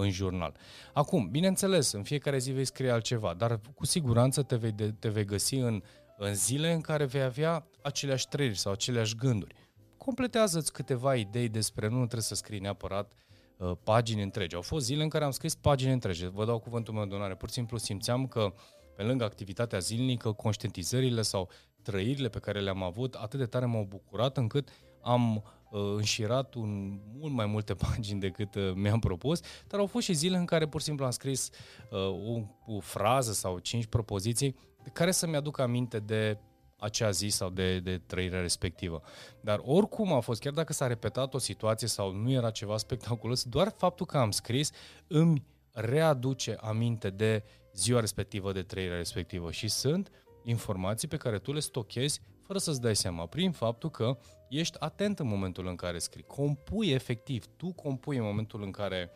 în 0.00 0.10
jurnal. 0.10 0.56
Acum, 0.92 1.28
bineînțeles, 1.30 1.92
în 1.92 2.02
fiecare 2.02 2.38
zi 2.38 2.52
vei 2.52 2.64
scrie 2.64 2.90
altceva, 2.90 3.34
dar 3.34 3.60
cu 3.74 3.86
siguranță 3.86 4.42
te 4.42 4.56
vei, 4.56 4.72
de, 4.72 4.90
te 4.98 5.08
vei 5.08 5.24
găsi 5.24 5.54
în, 5.54 5.82
în 6.16 6.34
zile 6.34 6.72
în 6.72 6.80
care 6.80 7.04
vei 7.04 7.22
avea 7.22 7.66
aceleași 7.82 8.28
trăiri 8.28 8.58
sau 8.58 8.72
aceleași 8.72 9.14
gânduri. 9.14 9.54
Completează-ți 9.96 10.72
câteva 10.72 11.14
idei 11.16 11.48
despre, 11.48 11.88
nu 11.88 11.96
trebuie 11.96 12.22
să 12.22 12.34
scrii 12.34 12.58
neapărat 12.58 13.12
uh, 13.56 13.72
pagini 13.84 14.22
întregi. 14.22 14.54
Au 14.54 14.62
fost 14.62 14.84
zile 14.84 15.02
în 15.02 15.08
care 15.08 15.24
am 15.24 15.30
scris 15.30 15.54
pagini 15.54 15.92
întregi. 15.92 16.26
Vă 16.26 16.44
dau 16.44 16.58
cuvântul 16.58 16.94
meu 16.94 17.04
de 17.04 17.14
onoare. 17.14 17.34
Pur 17.34 17.48
și 17.48 17.54
simplu 17.54 17.78
simțeam 17.78 18.26
că 18.26 18.54
pe 18.96 19.02
lângă 19.02 19.24
activitatea 19.24 19.78
zilnică, 19.78 20.32
conștientizările 20.32 21.22
sau 21.22 21.48
trăirile 21.84 22.28
pe 22.28 22.38
care 22.38 22.60
le-am 22.60 22.82
avut 22.82 23.14
atât 23.14 23.38
de 23.38 23.46
tare 23.46 23.66
m-au 23.66 23.86
bucurat 23.88 24.36
încât 24.36 24.68
am 25.02 25.36
uh, 25.36 25.80
înșirat 25.96 26.54
un, 26.54 26.98
mult 27.18 27.32
mai 27.32 27.46
multe 27.46 27.74
pagini 27.88 28.20
decât 28.20 28.54
uh, 28.54 28.72
mi-am 28.74 28.98
propus, 28.98 29.40
dar 29.66 29.80
au 29.80 29.86
fost 29.86 30.04
și 30.04 30.12
zile 30.12 30.36
în 30.36 30.44
care 30.44 30.66
pur 30.66 30.80
și 30.80 30.86
simplu 30.86 31.04
am 31.04 31.10
scris 31.10 31.50
uh, 31.90 31.98
o, 31.98 32.40
o 32.66 32.80
frază 32.80 33.32
sau 33.32 33.58
cinci 33.58 33.86
propoziții 33.86 34.56
care 34.92 35.10
să-mi 35.10 35.36
aducă 35.36 35.62
aminte 35.62 35.98
de 35.98 36.38
acea 36.78 37.10
zi 37.10 37.28
sau 37.28 37.50
de, 37.50 37.80
de 37.80 38.00
trăirea 38.06 38.40
respectivă. 38.40 39.02
Dar 39.40 39.60
oricum 39.64 40.12
a 40.12 40.20
fost, 40.20 40.40
chiar 40.40 40.52
dacă 40.52 40.72
s-a 40.72 40.86
repetat 40.86 41.34
o 41.34 41.38
situație 41.38 41.88
sau 41.88 42.12
nu 42.12 42.30
era 42.30 42.50
ceva 42.50 42.76
spectaculos, 42.76 43.44
doar 43.44 43.74
faptul 43.76 44.06
că 44.06 44.18
am 44.18 44.30
scris 44.30 44.70
îmi 45.06 45.44
readuce 45.72 46.56
aminte 46.60 47.10
de 47.10 47.44
ziua 47.74 48.00
respectivă, 48.00 48.52
de 48.52 48.62
trăirea 48.62 48.96
respectivă 48.96 49.50
și 49.50 49.68
sunt 49.68 50.10
informații 50.44 51.08
pe 51.08 51.16
care 51.16 51.38
tu 51.38 51.52
le 51.52 51.60
stochezi 51.60 52.20
fără 52.42 52.58
să-ți 52.58 52.80
dai 52.80 52.96
seama, 52.96 53.26
prin 53.26 53.52
faptul 53.52 53.90
că 53.90 54.18
ești 54.48 54.80
atent 54.80 55.18
în 55.18 55.26
momentul 55.26 55.66
în 55.66 55.74
care 55.74 55.98
scrii. 55.98 56.22
Compui 56.22 56.88
efectiv, 56.88 57.46
tu 57.56 57.72
compui 57.72 58.16
în 58.16 58.24
momentul 58.24 58.62
în 58.62 58.70
care, 58.70 59.10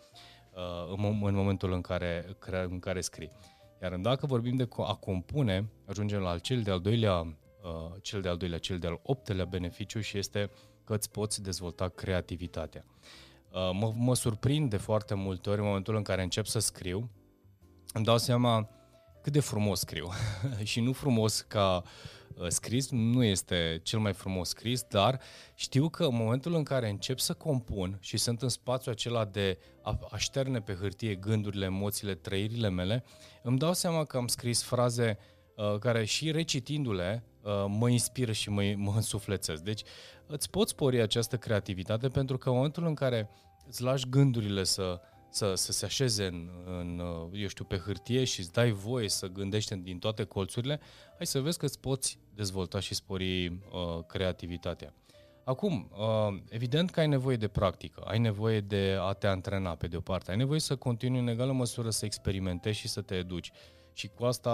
uh, 0.55 0.95
în 1.23 1.35
momentul 1.35 1.73
în 1.73 1.81
care, 1.81 2.37
în 2.69 2.79
care 2.79 3.01
scrii. 3.01 3.31
Iar 3.83 3.97
dacă 3.97 4.27
vorbim 4.27 4.57
de 4.57 4.69
a 4.77 4.95
compune, 4.95 5.71
ajungem 5.87 6.21
la 6.21 6.39
cel 6.39 6.63
de-al 6.63 6.81
doilea, 6.81 7.19
uh, 7.19 7.93
cel 8.03 8.21
de-al 8.21 8.37
doilea, 8.37 8.59
cel 8.59 8.79
de-al 8.79 9.01
optelea 9.03 9.45
beneficiu 9.45 10.01
și 10.01 10.19
este 10.19 10.51
că 10.85 10.95
îți 10.95 11.11
poți 11.11 11.43
dezvolta 11.43 11.89
creativitatea. 11.89 12.85
Uh, 13.53 13.71
mă, 13.73 13.93
mă 13.97 14.15
surprind 14.15 14.71
de 14.71 14.77
foarte 14.77 15.15
multe 15.15 15.51
ori 15.51 15.59
în 15.59 15.67
momentul 15.67 15.97
în 15.97 16.03
care 16.03 16.23
încep 16.23 16.47
să 16.47 16.59
scriu, 16.59 17.11
îmi 17.93 18.05
dau 18.05 18.19
seama 18.19 18.69
cât 19.29 19.37
de 19.37 19.47
frumos 19.47 19.79
scriu. 19.79 20.11
și 20.63 20.81
nu 20.81 20.93
frumos 20.93 21.41
ca 21.41 21.83
uh, 22.35 22.47
scris, 22.49 22.91
nu 22.91 23.25
este 23.25 23.81
cel 23.83 23.99
mai 23.99 24.13
frumos 24.13 24.49
scris, 24.49 24.83
dar 24.83 25.21
știu 25.55 25.89
că 25.89 26.05
în 26.05 26.15
momentul 26.15 26.55
în 26.55 26.63
care 26.63 26.89
încep 26.89 27.19
să 27.19 27.33
compun 27.33 27.99
și 28.01 28.17
sunt 28.17 28.43
în 28.43 28.49
spațiul 28.49 28.95
acela 28.95 29.25
de 29.25 29.59
a 29.83 29.99
așterne 30.11 30.61
pe 30.61 30.75
hârtie 30.75 31.15
gândurile, 31.15 31.65
emoțiile, 31.65 32.15
trăirile 32.15 32.69
mele, 32.69 33.05
îmi 33.43 33.59
dau 33.59 33.73
seama 33.73 34.05
că 34.05 34.17
am 34.17 34.27
scris 34.27 34.63
fraze 34.63 35.19
uh, 35.57 35.79
care 35.79 36.05
și 36.05 36.31
recitindu-le 36.31 37.25
uh, 37.43 37.65
mă 37.67 37.89
inspiră 37.89 38.33
și 38.33 38.51
mă, 38.51 38.73
mă 38.77 38.93
însuflețesc. 38.95 39.63
Deci 39.63 39.83
îți 40.27 40.51
poți 40.51 40.71
spori 40.71 41.01
această 41.01 41.37
creativitate 41.37 42.09
pentru 42.09 42.39
că 42.39 42.49
în 42.49 42.55
momentul 42.55 42.87
în 42.87 42.95
care 42.95 43.31
îți 43.67 43.83
lași 43.83 44.09
gândurile 44.09 44.65
să 44.65 45.01
să, 45.31 45.55
să 45.55 45.73
se 45.73 45.85
așeze 45.85 46.27
în, 46.27 46.51
în, 46.65 47.03
eu 47.33 47.47
știu, 47.47 47.65
pe 47.65 47.77
hârtie 47.77 48.25
și 48.25 48.41
îți 48.41 48.53
dai 48.53 48.71
voie 48.71 49.09
să 49.09 49.27
gândești 49.27 49.77
din 49.77 49.99
toate 49.99 50.25
colțurile, 50.25 50.81
hai 51.17 51.27
să 51.27 51.41
vezi 51.41 51.59
că 51.59 51.65
îți 51.65 51.81
poți 51.81 52.19
dezvolta 52.35 52.81
și 52.81 52.95
spori 52.95 53.47
uh, 53.47 54.05
creativitatea. 54.07 54.95
Acum, 55.45 55.91
uh, 55.93 56.41
evident 56.49 56.91
că 56.91 57.01
ai 57.01 57.07
nevoie 57.07 57.37
de 57.37 57.49
practică, 57.49 58.01
ai 58.01 58.19
nevoie 58.19 58.61
de 58.61 58.97
a 59.01 59.13
te 59.13 59.27
antrena 59.27 59.75
pe 59.75 59.87
de 59.87 59.97
o 59.97 60.01
parte, 60.01 60.31
ai 60.31 60.37
nevoie 60.37 60.61
să 60.61 60.77
continui 60.77 61.19
în 61.19 61.29
egală 61.29 61.53
măsură 61.53 61.91
să 61.91 62.05
experimentezi 62.05 62.79
și 62.79 62.89
să 62.89 63.01
te 63.01 63.15
educi. 63.15 63.51
Și 63.93 64.09
cu 64.09 64.25
asta, 64.25 64.51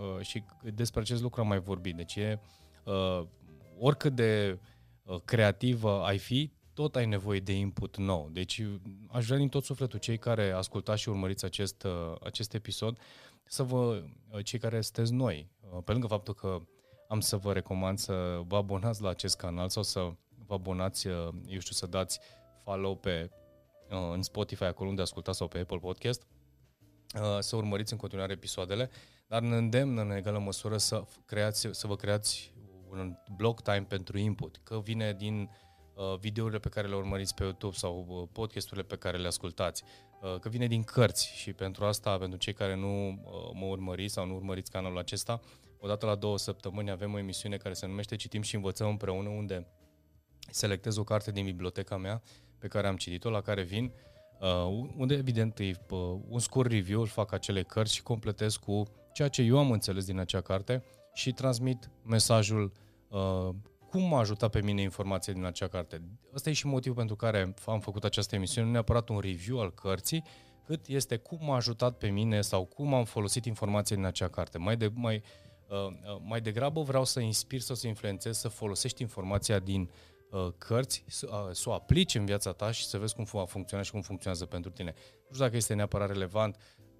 uh, 0.00 0.24
și 0.24 0.44
despre 0.74 1.00
acest 1.00 1.22
lucru 1.22 1.40
am 1.40 1.46
mai 1.46 1.58
vorbit. 1.58 1.96
Deci 1.96 2.16
e, 2.16 2.40
uh, 2.84 3.22
oricât 3.78 4.14
de 4.14 4.58
uh, 5.04 5.16
creativă 5.24 6.02
ai 6.04 6.18
fi, 6.18 6.52
tot 6.78 6.96
ai 6.96 7.06
nevoie 7.06 7.40
de 7.40 7.52
input 7.52 7.96
nou. 7.96 8.28
Deci 8.32 8.62
aș 9.08 9.26
vrea 9.26 9.38
din 9.38 9.48
tot 9.48 9.64
sufletul 9.64 9.98
cei 9.98 10.18
care 10.18 10.50
ascultați 10.50 11.00
și 11.00 11.08
urmăriți 11.08 11.44
acest, 11.44 11.82
uh, 11.82 12.14
acest 12.24 12.54
episod 12.54 12.98
să 13.44 13.62
vă, 13.62 14.02
uh, 14.30 14.44
cei 14.44 14.58
care 14.58 14.80
sunteți 14.80 15.12
noi, 15.12 15.50
uh, 15.60 15.78
pe 15.84 15.92
lângă 15.92 16.06
faptul 16.06 16.34
că 16.34 16.60
am 17.08 17.20
să 17.20 17.36
vă 17.36 17.52
recomand 17.52 17.98
să 17.98 18.40
vă 18.46 18.56
abonați 18.56 19.02
la 19.02 19.08
acest 19.08 19.36
canal 19.36 19.68
sau 19.68 19.82
să 19.82 20.10
vă 20.46 20.54
abonați, 20.54 21.06
eu 21.46 21.58
știu, 21.58 21.74
să 21.74 21.86
dați 21.86 22.20
follow 22.64 22.96
pe 22.96 23.30
în 24.12 24.22
Spotify, 24.22 24.64
acolo 24.64 24.88
unde 24.88 25.02
ascultați 25.02 25.38
sau 25.38 25.48
pe 25.48 25.58
Apple 25.58 25.78
Podcast, 25.78 26.26
să 27.38 27.56
urmăriți 27.56 27.92
în 27.92 27.98
continuare 27.98 28.32
episoadele, 28.32 28.90
dar 29.26 29.42
ne 29.42 29.56
îndemn 29.56 29.98
în 29.98 30.10
egală 30.10 30.38
măsură 30.38 30.76
să, 30.76 31.04
creați, 31.24 31.68
să 31.70 31.86
vă 31.86 31.96
creați 31.96 32.52
un 32.90 33.16
block 33.36 33.62
time 33.62 33.84
pentru 33.88 34.18
input, 34.18 34.60
că 34.62 34.80
vine 34.80 35.12
din 35.12 35.40
uh, 35.40 35.48
Uh, 35.48 35.67
videourile 36.20 36.58
pe 36.58 36.68
care 36.68 36.88
le 36.88 36.94
urmăriți 36.94 37.34
pe 37.34 37.42
YouTube 37.42 37.76
sau 37.76 38.06
uh, 38.08 38.28
podcasturile 38.32 38.86
pe 38.86 38.96
care 38.96 39.16
le 39.16 39.26
ascultați, 39.26 39.82
uh, 40.22 40.38
că 40.40 40.48
vine 40.48 40.66
din 40.66 40.82
cărți 40.82 41.32
și 41.34 41.52
pentru 41.52 41.84
asta, 41.84 42.18
pentru 42.18 42.38
cei 42.38 42.52
care 42.52 42.76
nu 42.76 43.20
mă 43.52 43.66
urmăriți 43.66 44.12
sau 44.12 44.26
nu 44.26 44.34
urmăriți 44.34 44.70
canalul 44.70 44.98
acesta, 44.98 45.40
odată 45.80 46.06
la 46.06 46.14
două 46.14 46.38
săptămâni 46.38 46.90
avem 46.90 47.12
o 47.12 47.18
emisiune 47.18 47.56
care 47.56 47.74
se 47.74 47.86
numește 47.86 48.16
Citim 48.16 48.42
și 48.42 48.54
învățăm 48.54 48.88
împreună, 48.88 49.28
unde 49.28 49.66
selectez 50.50 50.96
o 50.96 51.04
carte 51.04 51.30
din 51.30 51.44
biblioteca 51.44 51.96
mea 51.96 52.22
pe 52.58 52.68
care 52.68 52.86
am 52.86 52.96
citit-o, 52.96 53.30
la 53.30 53.40
care 53.40 53.62
vin, 53.62 53.92
unde 54.96 55.14
evident 55.14 55.58
e 55.58 55.72
un 56.28 56.38
scurt 56.38 56.70
review, 56.70 57.00
îl 57.00 57.06
fac 57.06 57.32
acele 57.32 57.62
cărți 57.62 57.94
și 57.94 58.02
completez 58.02 58.56
cu 58.56 58.82
ceea 59.12 59.28
ce 59.28 59.42
eu 59.42 59.58
am 59.58 59.70
înțeles 59.70 60.04
din 60.04 60.18
acea 60.18 60.40
carte 60.40 60.84
și 61.12 61.32
transmit 61.32 61.90
mesajul 62.04 62.72
cum 63.90 64.02
m-a 64.02 64.18
ajutat 64.18 64.50
pe 64.50 64.62
mine 64.62 64.82
informația 64.82 65.32
din 65.32 65.44
acea 65.44 65.68
carte. 65.68 66.02
Ăsta 66.34 66.50
e 66.50 66.52
și 66.52 66.66
motivul 66.66 66.96
pentru 66.96 67.16
care 67.16 67.54
am 67.66 67.80
făcut 67.80 68.04
această 68.04 68.34
emisiune, 68.34 68.66
nu 68.66 68.72
neapărat 68.72 69.08
un 69.08 69.18
review 69.18 69.60
al 69.60 69.74
cărții, 69.74 70.24
cât 70.64 70.86
este 70.86 71.16
cum 71.16 71.38
m-a 71.40 71.56
ajutat 71.56 71.98
pe 71.98 72.08
mine 72.08 72.40
sau 72.40 72.64
cum 72.64 72.94
am 72.94 73.04
folosit 73.04 73.44
informația 73.44 73.96
din 73.96 74.04
acea 74.04 74.28
carte. 74.28 74.58
Mai, 74.58 74.76
de, 74.76 74.90
mai, 74.94 75.22
uh, 75.68 75.76
uh, 75.76 76.20
mai 76.24 76.40
degrabă 76.40 76.82
vreau 76.82 77.04
să 77.04 77.20
inspir 77.20 77.60
sau 77.60 77.76
să 77.76 77.86
influențez 77.86 78.38
să 78.38 78.48
folosești 78.48 79.02
informația 79.02 79.58
din 79.58 79.90
uh, 80.30 80.48
cărți, 80.58 81.04
să, 81.06 81.28
uh, 81.30 81.54
să 81.54 81.68
o 81.68 81.72
aplici 81.72 82.14
în 82.14 82.24
viața 82.24 82.52
ta 82.52 82.70
și 82.70 82.84
să 82.86 82.98
vezi 82.98 83.14
cum 83.14 83.24
va 83.32 83.44
funcționa 83.44 83.82
și 83.82 83.90
cum 83.90 84.00
funcționează 84.00 84.46
pentru 84.46 84.70
tine. 84.70 84.94
Nu 84.96 85.32
știu 85.32 85.44
dacă 85.44 85.56
este 85.56 85.74
neapărat 85.74 86.08
relevant 86.08 86.56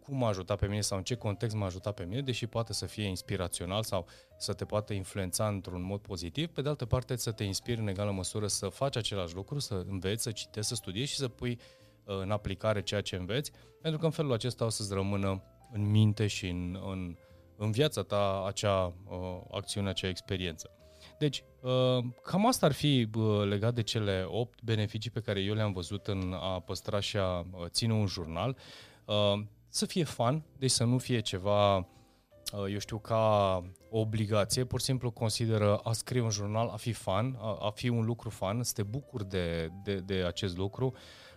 cum 0.09 0.19
m-a 0.19 0.29
ajutat 0.29 0.59
pe 0.59 0.67
mine 0.67 0.81
sau 0.81 0.99
în 0.99 1.05
ce 1.05 1.15
context 1.15 1.57
m-a 1.57 1.67
ajutat 1.67 1.95
pe 1.95 2.05
mine, 2.05 2.21
deși 2.21 2.47
poate 2.47 2.73
să 2.73 2.87
fie 2.87 3.05
inspirațional 3.05 3.83
sau 3.83 4.07
să 4.39 4.53
te 4.53 4.65
poată 4.65 4.93
influența 4.93 5.49
într-un 5.49 5.83
mod 5.83 6.01
pozitiv, 6.01 6.49
pe 6.49 6.63
de 6.63 6.69
altă 6.69 6.85
parte 6.85 7.17
să 7.17 7.33
te 7.33 7.45
inspiri 7.45 7.81
în 7.81 7.89
egală 7.89 8.11
măsură 8.11 8.47
să 8.47 8.69
faci 8.69 8.97
același 8.97 9.35
lucru, 9.35 9.59
să 9.59 9.85
înveți, 9.89 10.23
să 10.23 10.31
citești, 10.31 10.69
să 10.69 10.75
studiezi 10.75 11.11
și 11.11 11.17
să 11.17 11.29
pui 11.29 11.59
uh, 12.05 12.19
în 12.21 12.31
aplicare 12.31 12.83
ceea 12.83 13.01
ce 13.01 13.17
înveți, 13.17 13.53
pentru 13.83 14.01
că 14.01 14.07
în 14.07 14.13
felul 14.13 14.33
acesta 14.33 14.65
o 14.65 14.69
să-ți 14.69 14.93
rămână 14.93 15.43
în 15.73 15.91
minte 15.91 16.27
și 16.27 16.49
în, 16.49 16.79
în, 16.91 17.17
în 17.57 17.71
viața 17.71 18.03
ta 18.03 18.45
acea 18.47 18.85
uh, 18.85 19.41
acțiune, 19.51 19.89
acea 19.89 20.09
experiență. 20.09 20.71
Deci, 21.19 21.45
uh, 21.61 22.05
cam 22.23 22.47
asta 22.47 22.67
ar 22.67 22.73
fi 22.73 23.09
uh, 23.17 23.45
legat 23.45 23.75
de 23.75 23.83
cele 23.83 24.25
8 24.29 24.63
beneficii 24.63 25.11
pe 25.11 25.21
care 25.21 25.41
eu 25.41 25.55
le-am 25.55 25.73
văzut 25.73 26.07
în 26.07 26.33
a 26.33 26.61
păstra 26.61 27.01
și 27.01 27.17
a 27.17 27.39
uh, 27.39 27.67
ține 27.67 27.93
un 27.93 28.07
jurnal. 28.07 28.57
Uh, 29.05 29.41
să 29.69 29.87
fie 29.87 30.05
fun, 30.05 30.45
deci 30.59 30.71
să 30.71 30.85
nu 30.85 30.99
fie 30.99 31.21
ceva, 31.21 31.77
uh, 31.77 32.73
eu 32.73 32.79
știu, 32.79 32.99
ca 32.99 33.63
o 33.91 33.99
obligație, 33.99 34.65
pur 34.65 34.79
și 34.79 34.85
simplu 34.85 35.11
consideră 35.11 35.77
a 35.77 35.93
scrie 35.93 36.21
un 36.21 36.31
jurnal 36.31 36.69
a 36.69 36.77
fi 36.77 36.93
fan, 36.93 37.37
a, 37.41 37.59
a 37.61 37.71
fi 37.71 37.89
un 37.89 38.05
lucru 38.05 38.31
fan, 38.31 38.63
să 38.63 38.73
te 38.75 38.83
bucuri 38.83 39.29
de, 39.29 39.71
de, 39.83 39.95
de 39.95 40.15
acest 40.15 40.57
lucru. 40.57 40.95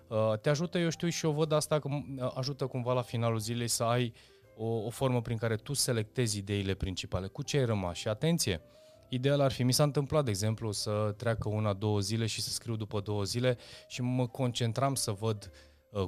Uh, 0.07 0.33
te 0.41 0.49
ajută, 0.49 0.77
eu 0.77 0.89
știu, 0.89 1.09
și 1.09 1.25
eu 1.25 1.31
văd 1.31 1.51
asta 1.51 1.79
că 1.79 1.87
uh, 1.91 2.31
ajută 2.35 2.67
cumva 2.67 2.93
la 2.93 3.01
finalul 3.01 3.39
zilei 3.39 3.67
să 3.67 3.83
ai 3.83 4.13
o, 4.57 4.67
o 4.67 4.89
formă 4.89 5.21
prin 5.21 5.37
care 5.37 5.55
tu 5.55 5.73
selectezi 5.73 6.37
ideile 6.37 6.73
principale. 6.73 7.27
Cu 7.27 7.43
ce 7.43 7.57
ai 7.57 7.65
rămas? 7.65 7.97
Și 7.97 8.07
atenție, 8.07 8.61
Ideal 9.13 9.39
ar 9.39 9.51
fi, 9.51 9.63
mi 9.63 9.73
s-a 9.73 9.83
întâmplat, 9.83 10.23
de 10.23 10.29
exemplu, 10.29 10.71
să 10.71 11.13
treacă 11.17 11.49
una, 11.49 11.73
două 11.73 11.99
zile 11.99 12.25
și 12.25 12.41
să 12.41 12.49
scriu 12.49 12.75
după 12.75 12.99
două 12.99 13.23
zile 13.23 13.57
și 13.87 14.01
mă 14.01 14.27
concentram 14.27 14.95
să 14.95 15.11
văd 15.11 15.51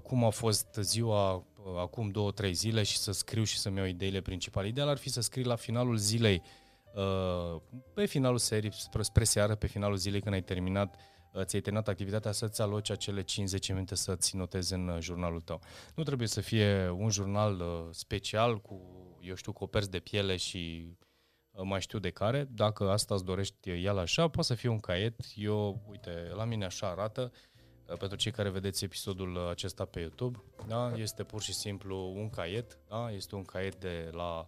cum 0.04 0.24
a 0.24 0.30
fost 0.30 0.78
ziua 0.80 1.34
Uh, 1.34 1.53
acum 1.78 2.10
două, 2.10 2.32
trei 2.32 2.54
zile 2.54 2.84
și 2.84 2.98
să 2.98 3.12
scriu 3.12 3.44
și 3.44 3.58
să-mi 3.58 3.78
iau 3.78 3.86
ideile 3.86 4.22
principale. 4.22 4.68
Ideal 4.68 4.88
ar 4.88 4.98
fi 4.98 5.10
să 5.10 5.22
scrii 5.22 5.44
la 5.44 5.56
finalul 5.56 5.98
zilei, 5.98 6.42
uh, 6.94 7.62
pe 7.94 8.06
finalul 8.06 8.38
serii, 8.38 8.72
spre 9.00 9.24
seară, 9.24 9.56
pe 9.56 9.68
finalul 9.68 9.98
zilei 9.98 10.22
când 10.22 10.34
ai 10.34 10.44
terminat 10.44 10.96
uh, 11.34 11.44
ți-ai 11.44 11.62
terminat 11.62 11.88
activitatea, 11.88 12.32
să-ți 12.32 12.62
aloci 12.62 12.90
acele 12.90 13.22
5-10 13.22 13.26
minute 13.68 13.96
să-ți 13.96 14.36
notezi 14.36 14.74
în 14.74 14.98
jurnalul 15.00 15.42
tău. 15.42 15.62
Nu 15.96 16.04
trebuie 16.04 16.28
să 16.28 16.42
fie 16.42 16.90
un 16.90 17.10
jurnal 17.10 17.64
special 17.92 18.62
cu, 18.62 18.82
eu 19.22 19.36
știu, 19.36 19.52
coperți 19.52 19.92
de 19.92 20.00
piele 20.00 20.36
și 20.36 20.94
mai 21.64 21.82
știu 21.82 22.00
de 22.00 22.10
care. 22.10 22.48
Dacă 22.52 22.90
asta 22.90 23.14
îți 23.14 23.26
dorești 23.26 23.70
el 23.70 23.98
așa, 23.98 24.28
poate 24.28 24.48
să 24.48 24.54
fie 24.54 24.70
un 24.70 24.80
caiet. 24.80 25.20
Eu, 25.36 25.84
uite, 25.90 26.32
la 26.36 26.46
mine 26.46 26.66
așa 26.66 26.88
arată. 26.88 27.32
Uh, 27.34 27.53
pentru 27.86 28.18
cei 28.18 28.32
care 28.32 28.50
vedeți 28.50 28.84
episodul 28.84 29.36
uh, 29.36 29.50
acesta 29.50 29.86
pe 29.86 30.00
YouTube, 30.00 30.44
da? 30.68 30.94
este 30.96 31.24
pur 31.24 31.42
și 31.42 31.54
simplu 31.54 32.14
un 32.16 32.30
caiet, 32.30 32.80
da? 32.90 33.12
este 33.12 33.36
un 33.36 33.44
caiet 33.44 33.76
de 33.76 34.10
la 34.12 34.48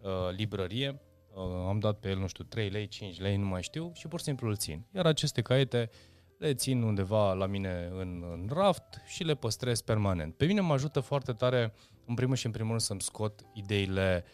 uh, 0.00 0.10
librărie, 0.36 1.00
uh, 1.34 1.42
am 1.68 1.78
dat 1.78 1.98
pe 1.98 2.08
el, 2.08 2.18
nu 2.18 2.26
știu, 2.26 2.44
3 2.44 2.68
lei, 2.68 2.88
5 2.88 3.20
lei, 3.20 3.36
nu 3.36 3.46
mai 3.46 3.62
știu, 3.62 3.90
și 3.94 4.08
pur 4.08 4.18
și 4.18 4.24
simplu 4.24 4.48
îl 4.48 4.56
țin. 4.56 4.86
Iar 4.94 5.06
aceste 5.06 5.42
caiete 5.42 5.90
le 6.38 6.54
țin 6.54 6.82
undeva 6.82 7.32
la 7.32 7.46
mine 7.46 7.88
în, 7.92 8.24
în 8.32 8.48
raft 8.52 9.02
și 9.06 9.24
le 9.24 9.34
păstrez 9.34 9.80
permanent. 9.80 10.34
Pe 10.34 10.44
mine 10.44 10.60
mă 10.60 10.72
ajută 10.72 11.00
foarte 11.00 11.32
tare, 11.32 11.74
în 12.06 12.14
primul 12.14 12.36
și 12.36 12.46
în 12.46 12.52
primul 12.52 12.70
rând, 12.70 12.80
să-mi 12.82 13.00
scot 13.00 13.40
ideile, 13.54 14.24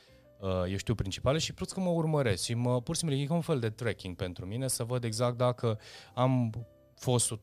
uh, 0.41 0.71
eu 0.71 0.77
știu, 0.77 0.95
principale 0.95 1.39
și 1.39 1.55
plus 1.55 1.73
că 1.73 1.81
mă 1.81 1.91
urmăresc 1.91 2.45
și 2.45 2.55
mă, 2.55 2.81
pur 2.81 2.95
și 2.95 3.01
simplu, 3.01 3.19
e 3.19 3.25
ca 3.25 3.35
un 3.35 3.41
fel 3.41 3.59
de 3.59 3.71
tracking 3.71 4.17
pentru 4.17 4.47
mine, 4.47 4.69
să 4.69 4.85
văd 4.85 5.05
exact 5.05 5.37
dacă 5.37 5.79
am 6.15 6.51
fost 6.99 7.35
100% 7.37 7.39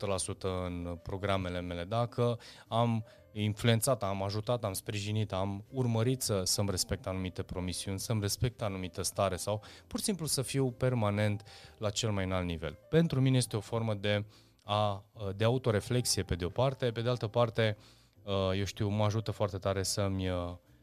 în 0.66 1.00
programele 1.04 1.62
mele, 1.62 1.84
dacă 1.84 2.40
am 2.68 3.06
influențat, 3.32 4.04
am 4.04 4.24
ajutat, 4.24 4.64
am 4.64 4.74
sprijinit, 4.74 5.32
am 5.32 5.66
urmărit 5.72 6.22
să, 6.22 6.42
să-mi 6.44 6.70
respect 6.70 7.08
anumite 7.08 7.44
promisiuni, 7.44 8.00
să-mi 8.00 8.22
respect 8.22 8.62
anumită 8.62 9.02
stare 9.02 9.36
sau 9.36 9.64
pur 9.88 10.00
și 10.00 10.06
simplu 10.06 10.26
să 10.26 10.42
fiu 10.42 10.72
permanent 10.72 11.44
la 11.78 11.90
cel 11.90 12.12
mai 12.12 12.24
înalt 12.24 12.46
nivel. 12.46 12.78
Pentru 12.90 13.22
mine 13.22 13.38
este 13.38 13.58
o 13.58 13.60
formă 13.60 13.94
de, 13.94 14.26
a, 14.64 15.06
de 15.36 15.44
autoreflexie 15.44 16.24
pe 16.24 16.36
de 16.36 16.46
o 16.46 16.50
parte, 16.50 16.92
pe 16.92 17.02
de 17.02 17.10
altă 17.10 17.28
parte, 17.28 17.78
eu 18.56 18.64
știu, 18.64 18.88
mă 18.88 19.04
ajută 19.04 19.32
foarte 19.32 19.58
tare 19.58 19.84
să-mi 19.84 20.30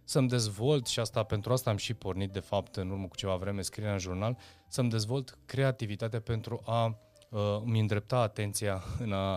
să-mi 0.05 0.29
dezvolt 0.29 0.87
și 0.87 1.01
asta 1.01 1.23
pentru 1.23 1.53
asta 1.53 1.71
am 1.71 1.77
și 1.77 1.95
pornit 1.95 2.33
de 2.33 2.41
fapt 2.41 2.77
în 2.77 2.91
urmă 2.91 3.07
cu 3.07 3.17
ceva 3.17 3.37
vreme 3.37 3.63
scrierea 3.63 3.93
în 3.93 3.99
jurnal, 3.99 4.39
să-mi 4.69 4.91
dezvolt 4.91 5.39
creativitatea 5.45 6.21
pentru 6.21 6.63
a 6.65 6.85
uh, 6.85 6.93
îmi 7.65 7.81
îndrepta 7.81 8.19
atenția 8.19 8.83
în 9.05 9.13
a 9.13 9.35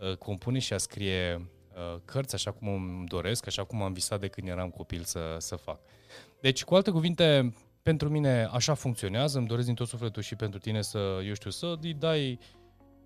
uh, 0.00 0.16
compune 0.16 0.58
și 0.58 0.72
a 0.72 0.78
scrie 0.78 1.50
uh, 1.74 2.00
cărți 2.04 2.34
așa 2.34 2.50
cum 2.50 2.68
îmi 2.68 3.06
doresc, 3.06 3.46
așa 3.46 3.64
cum 3.64 3.82
am 3.82 3.92
visat 3.92 4.20
de 4.20 4.28
când 4.28 4.48
eram 4.48 4.70
copil 4.70 5.02
să, 5.02 5.36
să 5.38 5.56
fac. 5.56 5.80
Deci, 6.40 6.64
cu 6.64 6.74
alte 6.74 6.90
cuvinte, 6.90 7.54
pentru 7.82 8.08
mine 8.08 8.48
așa 8.52 8.74
funcționează, 8.74 9.38
îmi 9.38 9.46
doresc 9.46 9.66
din 9.66 9.74
tot 9.74 9.88
sufletul 9.88 10.22
și 10.22 10.36
pentru 10.36 10.58
tine 10.58 10.82
să, 10.82 11.20
eu 11.26 11.34
știu, 11.34 11.50
să 11.50 11.76
îi 11.80 11.94
dai 11.94 12.38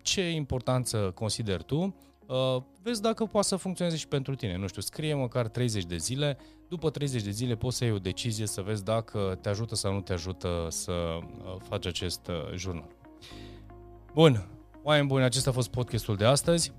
ce 0.03 0.31
importanță 0.31 1.12
consideri 1.14 1.64
tu, 1.64 1.96
uh, 2.27 2.62
vezi 2.83 3.03
dacă 3.03 3.25
poate 3.25 3.46
să 3.46 3.57
funcționeze 3.57 3.96
și 3.96 4.09
pentru 4.09 4.35
tine. 4.35 4.57
Nu 4.57 4.66
știu, 4.66 4.83
scrie 4.83 5.14
măcar 5.14 5.49
30 5.49 5.85
de 5.85 5.96
zile, 5.96 6.38
după 6.68 6.90
30 6.90 7.22
de 7.22 7.31
zile 7.31 7.57
poți 7.57 7.77
să 7.77 7.85
iei 7.85 7.92
o 7.92 7.99
decizie 7.99 8.46
să 8.46 8.62
vezi 8.62 8.85
dacă 8.85 9.38
te 9.40 9.49
ajută 9.49 9.75
sau 9.75 9.92
nu 9.92 10.01
te 10.01 10.12
ajută 10.12 10.66
să 10.70 10.92
uh, 10.92 11.57
faci 11.68 11.87
acest 11.87 12.29
uh, 12.29 12.55
jurnal. 12.55 12.96
Bun, 14.16 14.46
oameni 14.83 15.07
buni, 15.07 15.24
acesta 15.24 15.50
a 15.50 15.52
fost 15.52 15.68
podcastul 15.68 16.16
de 16.16 16.24
astăzi. 16.24 16.72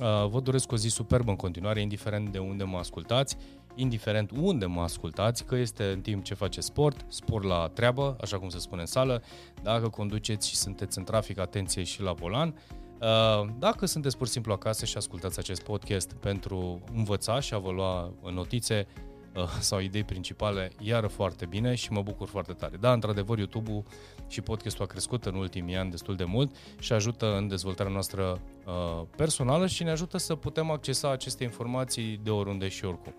Uh, 0.00 0.28
vă 0.28 0.40
doresc 0.40 0.72
o 0.72 0.76
zi 0.76 0.88
superbă 0.88 1.30
în 1.30 1.36
continuare, 1.36 1.80
indiferent 1.80 2.32
de 2.32 2.38
unde 2.38 2.64
mă 2.64 2.78
ascultați, 2.78 3.36
indiferent 3.74 4.30
unde 4.30 4.66
mă 4.66 4.80
ascultați, 4.80 5.44
că 5.44 5.56
este 5.56 5.84
în 5.84 6.00
timp 6.00 6.24
ce 6.24 6.34
faceți 6.34 6.66
sport, 6.66 7.04
sport 7.08 7.44
la 7.44 7.70
treabă, 7.74 8.16
așa 8.20 8.38
cum 8.38 8.48
se 8.48 8.58
spune 8.58 8.80
în 8.80 8.86
sală, 8.86 9.22
dacă 9.62 9.88
conduceți 9.88 10.48
și 10.48 10.56
sunteți 10.56 10.98
în 10.98 11.04
trafic, 11.04 11.38
atenție 11.38 11.82
și 11.82 12.02
la 12.02 12.12
volan. 12.12 12.54
Uh, 13.00 13.48
dacă 13.58 13.86
sunteți 13.86 14.16
pur 14.16 14.26
și 14.26 14.32
simplu 14.32 14.52
acasă 14.52 14.84
și 14.84 14.96
ascultați 14.96 15.38
acest 15.38 15.62
podcast 15.62 16.12
pentru 16.12 16.80
învăța 16.94 17.40
și 17.40 17.54
a 17.54 17.58
vă 17.58 17.70
lua 17.70 18.12
notițe, 18.32 18.86
Uh, 18.86 19.15
sau 19.60 19.80
idei 19.80 20.04
principale, 20.04 20.70
iară 20.80 21.06
foarte 21.06 21.46
bine 21.46 21.74
și 21.74 21.92
mă 21.92 22.02
bucur 22.02 22.28
foarte 22.28 22.52
tare. 22.52 22.76
Da, 22.76 22.92
într-adevăr, 22.92 23.38
YouTube-ul 23.38 23.82
și 24.28 24.40
podcastul 24.40 24.84
a 24.84 24.86
crescut 24.86 25.24
în 25.24 25.34
ultimii 25.34 25.76
ani 25.76 25.90
destul 25.90 26.16
de 26.16 26.24
mult 26.24 26.56
și 26.78 26.92
ajută 26.92 27.36
în 27.36 27.48
dezvoltarea 27.48 27.92
noastră 27.92 28.40
uh, 28.66 29.06
personală 29.16 29.66
și 29.66 29.82
ne 29.82 29.90
ajută 29.90 30.18
să 30.18 30.34
putem 30.34 30.70
accesa 30.70 31.10
aceste 31.10 31.44
informații 31.44 32.20
de 32.22 32.30
oriunde 32.30 32.68
și 32.68 32.84
oricum. 32.84 33.14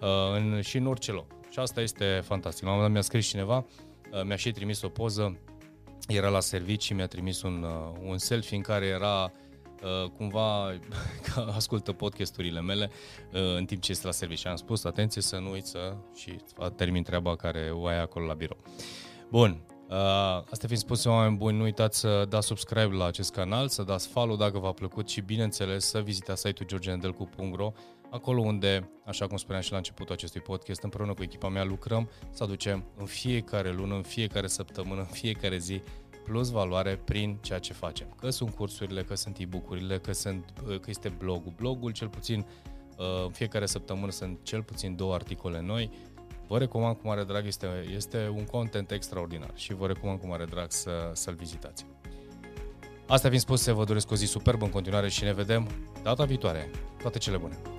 Uh, 0.00 0.08
în, 0.36 0.60
și 0.60 0.76
în 0.76 0.86
orice 0.86 1.12
loc. 1.12 1.26
Și 1.50 1.58
asta 1.58 1.80
este 1.80 2.20
fantastic. 2.24 2.64
La 2.64 2.70
un 2.70 2.76
moment 2.76 2.94
dat 2.94 3.02
mi-a 3.02 3.10
scris 3.10 3.26
cineva, 3.26 3.56
uh, 4.12 4.24
mi-a 4.24 4.36
și 4.36 4.50
trimis 4.50 4.82
o 4.82 4.88
poză, 4.88 5.38
era 6.06 6.28
la 6.28 6.40
servici 6.40 6.82
și 6.82 6.94
mi-a 6.94 7.06
trimis 7.06 7.42
un, 7.42 7.62
uh, 7.62 7.98
un 8.08 8.18
selfie 8.18 8.56
în 8.56 8.62
care 8.62 8.86
era 8.86 9.22
uh, 9.22 9.45
Uh, 9.82 10.10
cumva 10.10 10.78
că 11.26 11.52
ascultă 11.54 11.92
podcasturile 11.92 12.60
mele 12.60 12.90
uh, 13.32 13.56
în 13.56 13.64
timp 13.64 13.82
ce 13.82 13.90
este 13.90 14.06
la 14.06 14.12
serviciu. 14.12 14.48
Am 14.48 14.56
spus, 14.56 14.84
atenție 14.84 15.22
să 15.22 15.38
nu 15.38 15.50
uiți 15.50 15.70
să 15.70 15.96
și 16.14 16.36
termin 16.76 17.02
treaba 17.02 17.36
care 17.36 17.70
o 17.72 17.86
ai 17.86 18.00
acolo 18.00 18.26
la 18.26 18.34
birou. 18.34 18.58
Bun, 19.30 19.60
Uh, 19.88 19.92
astea 20.50 20.68
fiind 20.68 20.82
spuse, 20.82 21.08
oameni 21.08 21.36
buni, 21.36 21.56
nu 21.56 21.62
uitați 21.62 21.98
să 21.98 22.26
dați 22.28 22.46
subscribe 22.46 22.94
la 22.94 23.04
acest 23.04 23.32
canal, 23.32 23.68
să 23.68 23.82
dați 23.82 24.08
follow 24.08 24.36
dacă 24.36 24.58
v-a 24.58 24.72
plăcut 24.72 25.08
și, 25.08 25.20
bineînțeles, 25.20 25.84
să 25.84 26.00
vizitați 26.00 26.40
site-ul 26.40 26.68
georgenedelcu.ro, 26.68 27.72
acolo 28.10 28.40
unde, 28.40 28.90
așa 29.04 29.26
cum 29.26 29.36
spuneam 29.36 29.62
și 29.62 29.70
la 29.70 29.76
începutul 29.76 30.14
acestui 30.14 30.40
podcast, 30.40 30.82
împreună 30.82 31.14
cu 31.14 31.22
echipa 31.22 31.48
mea 31.48 31.64
lucrăm 31.64 32.10
să 32.30 32.42
aducem 32.42 32.84
în 32.96 33.06
fiecare 33.06 33.72
lună, 33.72 33.94
în 33.94 34.02
fiecare 34.02 34.46
săptămână, 34.46 35.00
în 35.00 35.06
fiecare 35.06 35.58
zi 35.58 35.82
plus 36.26 36.50
valoare 36.50 36.96
prin 37.04 37.38
ceea 37.40 37.58
ce 37.58 37.72
facem. 37.72 38.06
Că 38.20 38.30
sunt 38.30 38.54
cursurile, 38.54 39.02
că 39.02 39.14
sunt 39.14 39.38
e-book-urile, 39.38 39.98
că, 39.98 40.12
sunt, 40.12 40.52
că 40.66 40.86
este 40.86 41.08
blogul. 41.18 41.52
Blogul, 41.56 41.90
cel 41.90 42.08
puțin, 42.08 42.46
uh, 42.96 43.24
în 43.24 43.30
fiecare 43.30 43.66
săptămână 43.66 44.10
sunt 44.10 44.38
cel 44.42 44.62
puțin 44.62 44.96
două 44.96 45.14
articole 45.14 45.60
noi. 45.60 45.90
Vă 46.48 46.58
recomand 46.58 46.96
cu 46.96 47.06
mare 47.06 47.24
drag, 47.24 47.46
este, 47.46 47.66
este 47.94 48.32
un 48.36 48.44
content 48.44 48.90
extraordinar 48.90 49.50
și 49.54 49.74
vă 49.74 49.86
recomand 49.86 50.20
cu 50.20 50.26
mare 50.26 50.44
drag 50.44 50.70
să, 50.70 51.10
să-l 51.12 51.34
vizitați. 51.34 51.86
Asta 53.06 53.28
fiind 53.28 53.42
spuse, 53.42 53.72
vă 53.72 53.84
doresc 53.84 54.10
o 54.10 54.14
zi 54.14 54.24
superbă 54.24 54.64
în 54.64 54.70
continuare 54.70 55.08
și 55.08 55.24
ne 55.24 55.32
vedem 55.32 55.68
data 56.02 56.24
viitoare. 56.24 56.70
Toate 57.02 57.18
cele 57.18 57.36
bune! 57.36 57.75